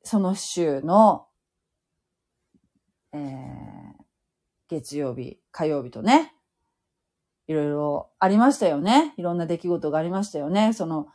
[0.02, 1.26] その週の、
[3.12, 3.71] えー、
[4.72, 6.32] 月曜日、火曜日とね、
[7.46, 9.12] いろいろありましたよね。
[9.18, 10.72] いろんな出来事がありましたよね。
[10.72, 11.08] その、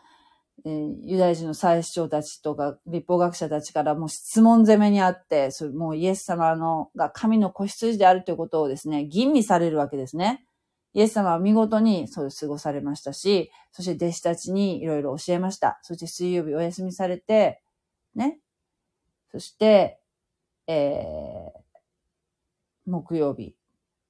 [0.63, 10.45] えー、ユダヤ人の祭司長たちとか立法学者たちからもう質問攻めにあって、それもうイエス様のが神の子羊であるということをですね、吟味されるわけですね。
[10.93, 15.79] イエス様は見事にそう過ごされましたし、そして弟子たちにいろいろ教えました。
[15.81, 17.61] そして水曜日お休みされて、
[18.15, 18.39] ね。
[19.31, 19.99] そして、
[20.67, 21.66] えー、
[22.88, 23.53] 木曜日、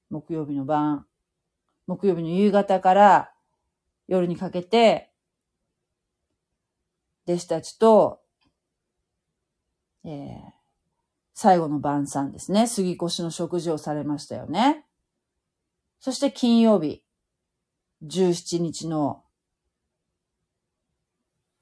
[0.08, 1.04] 木曜日の晩、
[1.86, 3.32] 木曜日の夕方から
[4.06, 5.10] 夜にかけて、
[7.26, 8.20] 弟子たちと、
[10.04, 10.42] えー、
[11.34, 12.66] 最後の晩餐ですね。
[12.66, 14.86] 杉越の食事をされましたよね。
[15.98, 17.02] そして金曜日、
[18.04, 19.24] 17日の、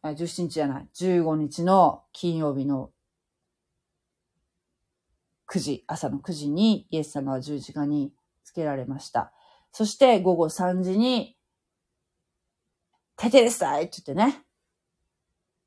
[0.02, 2.90] あ、17日じゃない、15日の金曜日の
[5.48, 8.12] 9時、朝の9時にイエス様は十字架に
[8.44, 9.32] つけられました。
[9.72, 11.36] そして午後3時に、
[13.16, 14.44] テテレスタイって言ってね、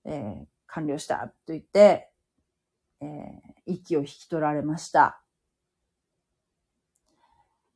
[0.05, 2.09] えー、完了したと言って、
[3.01, 5.21] えー、息を引き取られました。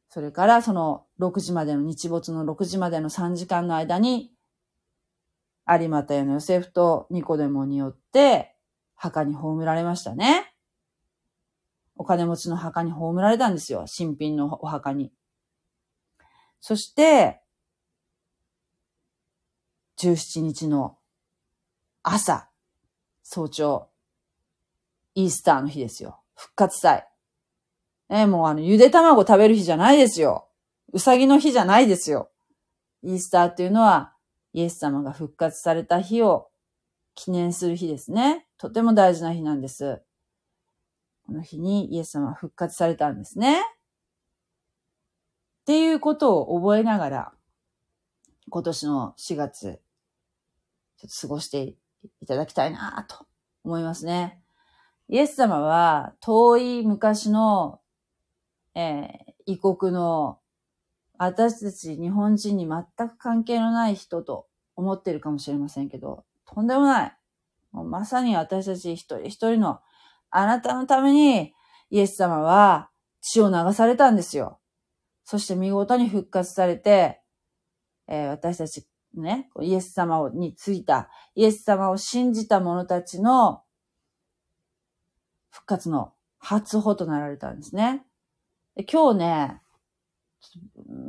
[0.10, 4.32] それからその6時までの日没の6時までの3時間の間に、
[5.68, 8.56] 有股屋のヨセフとニコデモによって
[8.96, 10.53] 墓に葬られましたね。
[11.96, 13.86] お金持ちの墓に葬られたんですよ。
[13.88, 15.12] 新品のお墓に。
[16.60, 17.42] そして、
[19.98, 20.98] 17日の
[22.02, 22.50] 朝、
[23.22, 23.90] 早朝、
[25.16, 26.20] イースターの日ですよ。
[26.36, 27.08] 復活祭。
[28.10, 30.50] えもうあの、ゆで卵食べる日じゃないですよ。
[30.92, 32.32] うさぎの日じゃないですよ。
[33.04, 34.14] イースターっていうのは、
[34.54, 36.50] イエス様が復活された日を
[37.16, 38.48] 記念する日ですね。
[38.58, 40.02] とても大事な日なんです。
[41.26, 43.62] この日にイエス様は復活されたんですね。
[43.62, 43.64] っ
[45.66, 47.32] ていうことを覚えながら、
[48.50, 49.82] 今年の4月、
[50.98, 51.76] ちょっと過ごして
[52.22, 53.26] いただきたいなと
[53.64, 54.42] 思いますね。
[55.08, 57.80] イエス様は遠い昔の、
[58.76, 60.40] えー、異国の
[61.18, 67.18] 私たち日本人に全く関係のない人と思ってるかもしれませんけど、とんでもない。
[67.72, 69.80] もうまさに私たち一人一人の
[70.36, 71.54] あなたのために
[71.90, 72.90] イエス様は
[73.22, 74.60] 血を流されたんですよ。
[75.24, 77.22] そして見事に復活されて、
[78.08, 78.86] えー、私たち
[79.16, 83.62] ね、イエス様についた、イエス様を信じた者たちの
[85.52, 88.04] 復活の初歩となられたんですね。
[88.76, 89.62] で今日ね、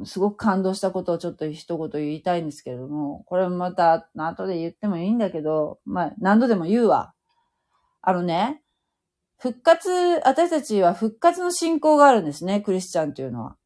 [0.04, 7.14] すごく感動したことをちょっと一言言いたいんですけれども、これもまた後で言ってもいいんだけど、まあ何度でも言うわ。
[8.02, 8.62] あのね、
[9.44, 9.90] 復活、
[10.24, 13.56] 私たちは復活の信仰があるんですね、クリスチャンというのは。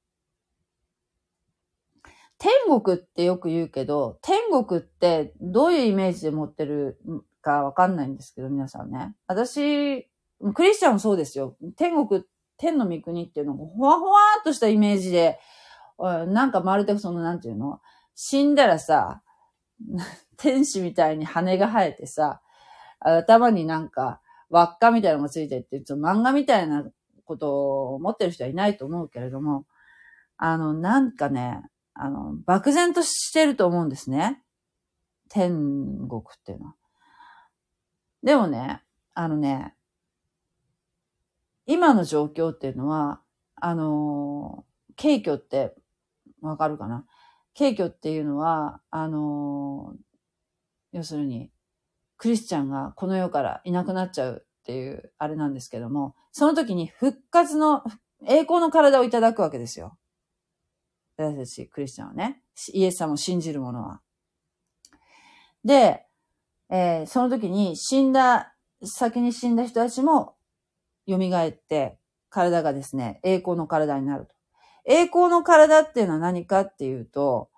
[2.36, 2.50] 天
[2.82, 6.98] 国ってよく言うけど、天国ってどういうイメージで持ってる
[7.42, 9.14] かわかんないんですけど、皆さんね。
[9.28, 10.10] 私、
[10.52, 11.56] クリスチャンもそうですよ。
[11.76, 12.24] 天国、
[12.56, 15.38] 天の御国っていうのも、ほわほわーっとしたイメージで、
[16.00, 17.80] なんかまるでその、なんていうの？
[18.16, 19.22] 死んだらさ、
[20.38, 22.42] 天使みたいに羽が生えてさ、
[22.98, 26.84] 頭になんか輪っかみたいなのがついてって、ちょ漫画みたいな
[27.24, 29.66] ことを思ってる人はいないと思うけれども、
[30.36, 31.62] あの、なんかね、
[31.94, 34.42] あの、漠然としてると思うんですね。
[35.28, 36.74] 天国っていうのは。
[38.22, 38.82] でもね、
[39.14, 39.74] あのね、
[41.66, 43.20] 今の状況っていうのは、
[43.56, 44.64] あの、
[44.96, 45.74] 軽挙って
[46.40, 47.04] わかるかな？
[47.56, 49.94] 軽挙っていうのは、あの、
[50.92, 51.50] 要するに、
[52.18, 57.82] クリスチャンがこの世からいなくなっちゃうっていうあれなんですけども、その時に復活の、
[58.26, 59.96] 栄光の体をいただくわけですよ。
[61.16, 62.42] 私たちクリスチャンはね。
[62.72, 64.00] イエス様を信じる者は。
[65.64, 66.06] で、
[66.70, 68.54] えー、その時に死んだ、
[68.84, 70.34] 先に死んだ人たちも
[71.08, 71.98] 蘇って、
[72.30, 74.34] 体がですね、栄光の体になると。
[74.84, 77.50] 栄光の体っていうのは何かっていうと、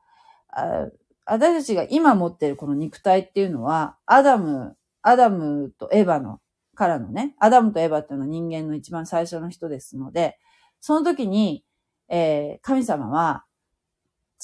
[1.30, 6.40] 私たちが今持ってるこの肉体っていうのは、アダム、アダムとエヴァの、
[6.74, 10.40] からのね、アダムとエヴァっていうのは人間の一番最初の人ですので、
[10.80, 11.64] その時に、
[12.08, 13.44] えー、神様は、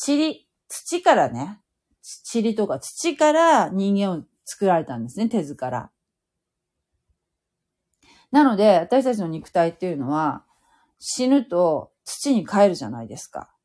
[0.06, 1.60] 塵、土からね、
[2.32, 5.90] 塵とか土から人間を作られたんですね、手図から。
[8.30, 10.44] なので、私たちの肉体っていうのは、
[11.00, 13.55] 死ぬと土に帰るじゃないですか。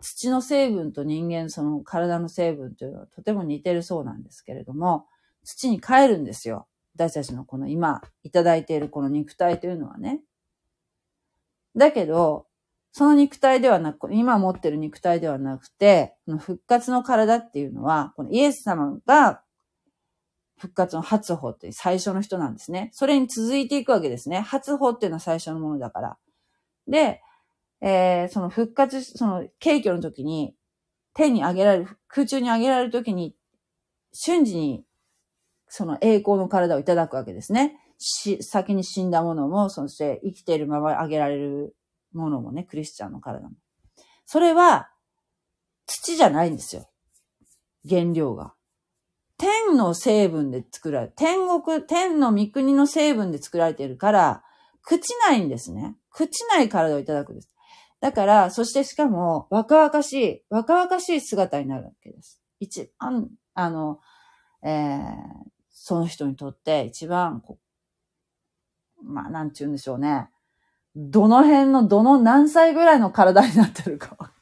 [0.00, 5.06] 土の成分と人間、その体の成分というのはとても似てるそうなんですけれども、
[5.44, 6.66] 土に帰るんですよ。
[6.94, 10.20] 私たちのこの今いただいているこの肉体というのはね。
[11.76, 12.46] だけど、
[12.92, 19.42] その肉体ではなく、今持ってる肉体ではなくて、この復活の体っていうのは、このイエス様が
[20.58, 22.90] 復活の初歩っていう最初の人なんですね。
[22.92, 24.40] それに続いていくわけですね。
[24.40, 26.18] 初歩っていうのは最初のものだから。
[26.88, 27.22] で、
[27.80, 30.54] えー、その復活、その軽挙の時に、
[31.14, 33.34] 天に上げられる、空中に上げられる時に、
[34.12, 34.84] 瞬時に、
[35.68, 37.78] その栄光の体をいただくわけですね。
[37.98, 41.76] し、先に死んだものも、そして生きているまま上げられる
[42.12, 43.54] ものもね、クリスチャンの体も。
[44.26, 44.90] それは、
[45.86, 46.88] 土じゃないんですよ。
[47.88, 48.54] 原料が。
[49.38, 54.44] 天の成分で作られ、天国、天の御国の成分で作られているから、
[54.86, 55.96] 朽ちないんですね。
[56.14, 57.50] 朽ちない体をいただくんです。
[58.00, 62.40] だから、そしてしかも、若々しい、若々しい姿になるわけです。
[62.58, 64.00] 一番、あの、
[64.62, 65.06] えー、
[65.70, 67.42] その人にとって一番、
[69.02, 70.28] まあ、なんて言うんでしょうね。
[70.96, 74.32] どの辺の、どの何歳ぐらいの体になってるか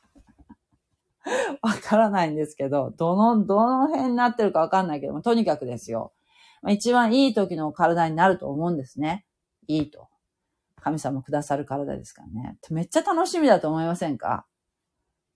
[1.61, 6.13] わからないんですけど、どの、どの辺になってるかわかんないけども、とにかくですよ。
[6.69, 9.27] 一番いい時の体になると思うんですね。
[9.67, 10.08] いいと。
[10.89, 12.59] 神様くださる体ですからね。
[12.70, 14.47] めっちゃ楽しみだと思いませんか？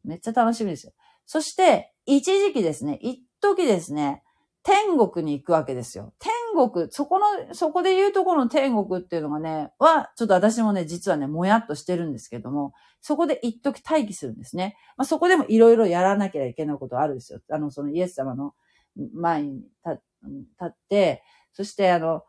[0.03, 0.93] めっちゃ楽しみですよ。
[1.27, 4.23] そして、一時期ですね、一時ですね、
[4.65, 6.13] 天国に行くわけですよ。
[6.19, 14.77] 天国、そこの、そこで言うところの天国っていうのがね、は、ちょっと私もね、実はね、もやっとしてるんですけども、そこで一時待機するんですね。
[14.97, 17.41] まあ、そこでもいろいろやらなきゃいけないことあるんですよ。
[17.51, 18.55] あの、そのイエス様の
[19.15, 19.67] 前に立
[20.65, 21.23] って、
[21.53, 22.23] そしてあの、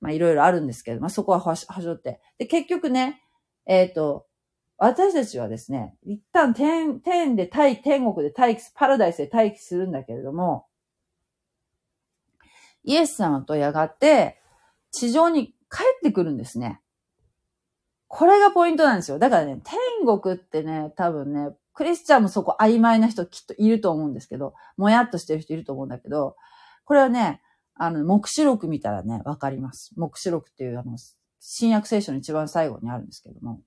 [0.00, 2.20] まあ、いろいろあるんですけど、まあ、そこははしょって。
[2.38, 3.22] で、結局ね、
[3.66, 4.26] えっ、ー、と、
[4.76, 10.66] 私たちはですね、一旦天、天で待、天国で待機、パラダイスで待機するんだけれども、
[12.82, 14.38] イエス様とやがて
[14.90, 16.80] 地上に帰ってくるんですね。
[18.08, 19.18] これがポイントなんですよ。
[19.18, 26.36] だからね、天国ってね、多分ね、クリスチャンもそこ曖昧な人きっといると思うんですけど、もやっとしてる人いると思うんだけど、
[26.84, 27.40] これはね、
[27.74, 29.92] あの、目視録見たらね、わかります。
[29.96, 30.96] 目視録っていう、あの、
[31.40, 33.60] 新約聖書の一番最後にあるんですけども。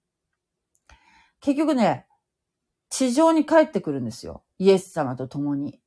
[1.41, 2.07] 結局ね、
[2.89, 4.43] 地上に帰ってくるんですよ。
[4.59, 5.79] イエス様と共に。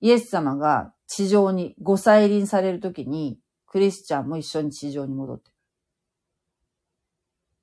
[0.00, 5.58] イエス様が地上にご再臨されるときに、クリスチャンも一緒に地上に戻ってくる。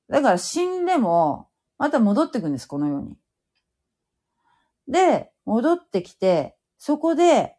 [0.09, 3.17] だから死んでも、また戻ってくるんです、このように。
[4.87, 7.54] で、戻ってきて、そこで、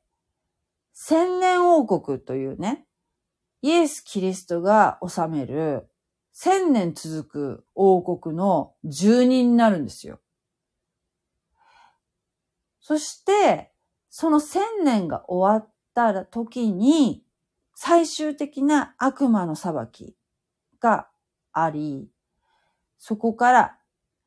[0.99, 2.87] 千年王国というね、
[3.61, 5.91] イエス・キリストが治める
[6.33, 10.21] 千年続く王国の住人になるんですよ。
[12.81, 13.73] そして、
[14.09, 17.23] その千年が終わった時に、
[17.75, 20.17] 最終的な悪魔の裁き
[20.81, 21.11] が
[21.53, 22.09] あり、
[22.97, 23.79] そこから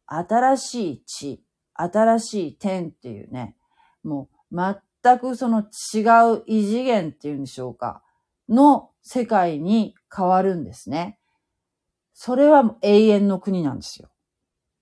[0.06, 1.44] 新しい地、
[1.74, 3.56] 新しい天っていうね、
[4.04, 4.56] もう
[5.04, 6.00] 全くその違
[6.34, 8.04] う異次元っていうんでしょうか、
[8.48, 11.20] の世界に変わるんですね。
[12.14, 14.10] それは永遠の国なんですよ。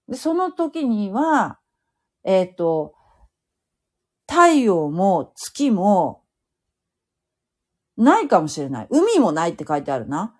[0.07, 1.60] で、その時には、
[2.23, 2.95] えっ、ー、と、
[4.27, 6.23] 太陽も月も
[7.95, 8.88] ないかもしれない。
[8.89, 10.35] 海もないって書いてあるな。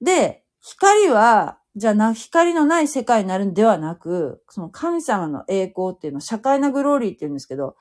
[0.00, 7.76] で、光は、じゃあな、光のない世界になるんではなく、その神様の栄光っていうの、社会なグローリーって言うんですけど、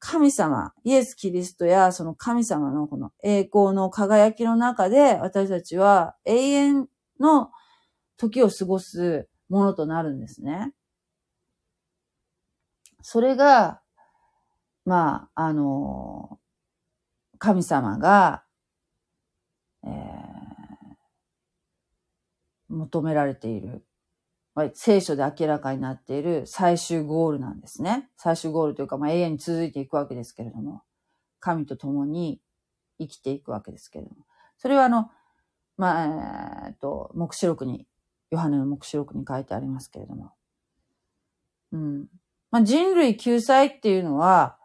[0.00, 6.88] 神様、イエス・キリストやその神様のこの栄光の輝きの中で、私たちは永遠
[7.20, 7.50] の
[8.16, 10.72] 時を過ごすものとなるんですね。
[13.02, 13.82] それが、
[14.86, 16.38] まあ、あの、
[17.38, 18.44] 神様が、
[19.84, 19.90] えー、
[22.68, 23.84] 求められている、
[24.74, 28.08] 聖書で明らかになっている最終ゴールなんですね。
[28.16, 30.82] 最終ゴールというか、まあ、永遠に続いていくわけですけれども、
[31.40, 32.40] 神と共に
[32.98, 34.26] 生きていくわけですけれども。
[34.58, 35.10] それはあの、
[35.76, 37.86] まあ、えっと、目視録に、
[38.30, 40.32] ヨハネの目視録に書いてありますけれども。
[41.72, 42.06] うん。
[42.50, 44.58] まあ、人類救済っていうのは、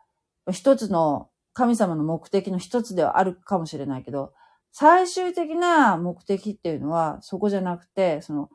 [0.51, 4.33] 一つの神様の目的の一つではあるかもしれないけど、
[4.71, 8.49] 最終的な目的っていうのはそこじゃなくて、その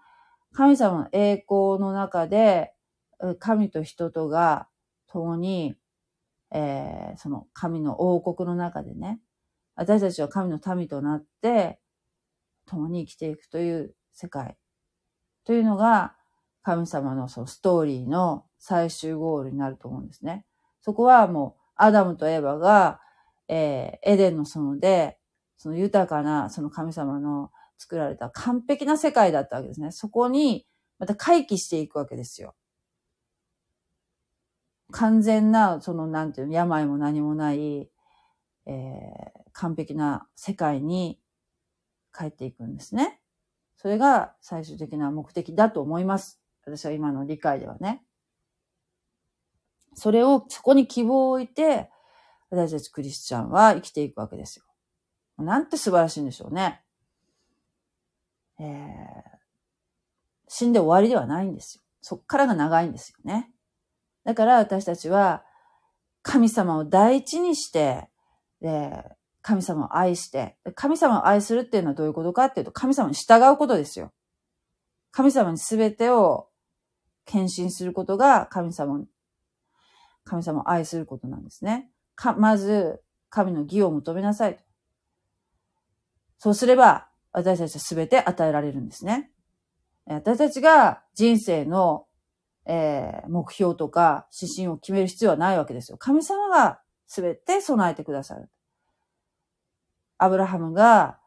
[0.53, 2.73] 神様の栄光の中で、
[3.39, 4.69] 神と人とが
[5.07, 5.77] 共に、
[6.53, 9.21] えー、その神の王国の中でね、
[9.77, 11.79] 私たちは神の民となって、
[12.67, 14.57] 共に生きていくという世界
[15.45, 16.15] というのが
[16.63, 20.45] 神様のそのストーリーの最終ゴールになると思うんですね。
[20.81, 23.01] そこはもうアダムとエヴァが、
[23.49, 25.19] えー、エデンの園で、
[25.57, 27.51] その豊かなその神様の
[27.81, 29.91] 作られた完璧な世界だったわけですね。
[29.91, 30.67] そこに
[30.99, 32.55] また回帰していくわけですよ。
[34.93, 37.89] 完全な、その、なんていうの、病も何もない、
[38.67, 41.19] えー、完璧な世界に
[42.15, 43.19] 帰っていくんですね。
[43.79, 46.39] それが最終的な目的だと思います。
[46.67, 48.05] 私は今の理解ではね。
[49.95, 51.89] それを、そこに希望を置いて、
[52.51, 54.65] 私たちクリスチャンは生きていくわけですよ。
[55.39, 56.83] なんて素晴らしいんでしょうね。
[58.61, 59.39] えー、
[60.49, 61.83] 死んで終わりではないんですよ。
[62.03, 63.51] そっからが長いんですよね。
[64.25, 65.45] だから私たちは
[66.23, 68.09] 神様を第一にして、
[68.61, 69.03] で、
[69.43, 74.13] 神様を愛して、神様を愛するっていうのはどういうことかっていうと、神様に従うことですよ。
[75.13, 76.49] 神様に全てを
[77.25, 79.03] 献身することが神様、
[80.25, 81.91] 神様を愛することなんですね。
[82.15, 84.63] か、まず、神の義を求めなさいと。
[86.39, 89.31] そうすれば、私たちは全て与えられるんですね。
[90.07, 92.07] 私たちが人生の、
[92.67, 95.99] えー、目標とか指針を決める必要はないわけですよ。
[95.99, 98.49] 神様が全て備えてくださる。
[100.19, 101.19] アブラハムが、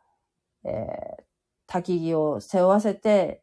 [0.64, 1.24] えー、
[1.68, 3.42] 焚木を背負わせて、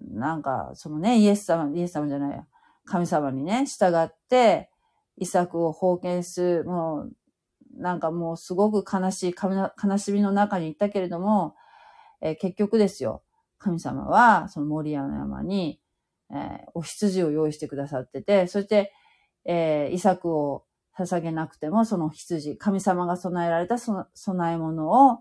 [0.00, 2.46] なんか、そのね、イエス様、イエス様じゃないや、
[2.84, 4.70] 神様にね、従って、
[5.16, 7.12] 遺作を封建する、もう、
[7.78, 11.54] なんかもうすごく悲しい、悲しみの中に行ったけれども、
[12.20, 13.22] えー、結局ですよ、
[13.58, 15.80] 神様は、その森屋の山に、
[16.30, 18.92] えー、お羊を用意してくださってて、そして、
[19.44, 20.64] えー、遺作を
[20.98, 25.20] 捧げなくても、その羊、神様が備えられたその備え物を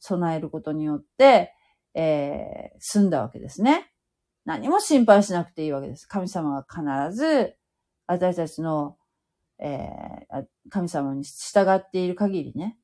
[0.00, 1.54] 備えることによって、
[1.94, 3.92] えー、済んだわけですね。
[4.44, 6.06] 何も心配しなくていいわけです。
[6.06, 7.54] 神様が必ず、
[8.06, 8.96] 私たちの、
[9.62, 12.78] えー、神様に従っている限りね、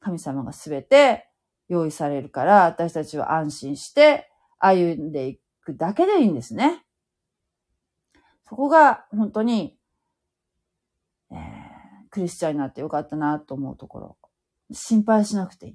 [0.00, 1.28] 神様がすべて
[1.68, 6.84] 用意されるから、私たちは安心して歩んでいくだけでいいんですね。
[8.48, 9.78] そこが本当に
[11.32, 11.38] えー、
[12.10, 14.16] クリスチャンになってよかったなと思うところ。
[14.72, 15.74] 心配しなくていい。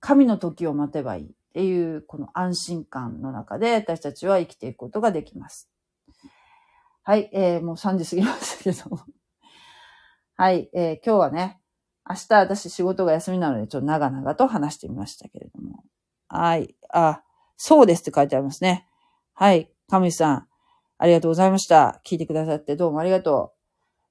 [0.00, 5.70] 神の時を待てばいいっていう、この安心感の中で私たちは生きていくことができます。
[7.06, 8.98] はい、えー、もう3時過ぎましたけど。
[10.36, 11.60] はい、えー、今日はね、
[12.08, 15.84] 明日私仕事が休みなのでちょっと長々と話してみましたけれども。
[16.28, 17.22] はい、あ、
[17.58, 18.88] そうですって書いてありますね。
[19.34, 20.48] はい、神さん、
[20.96, 22.00] ありがとうございました。
[22.06, 23.52] 聞いてくださってどうもありがと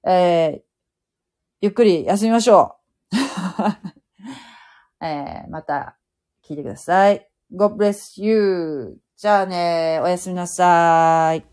[0.03, 0.09] う。
[0.09, 0.61] えー、
[1.61, 2.77] ゆっくり休みましょ
[3.11, 3.15] う。
[5.03, 5.97] えー、また
[6.45, 7.27] 聞いてください。
[7.51, 8.99] God bless you.
[9.17, 11.52] じゃあね、おやすみなさい。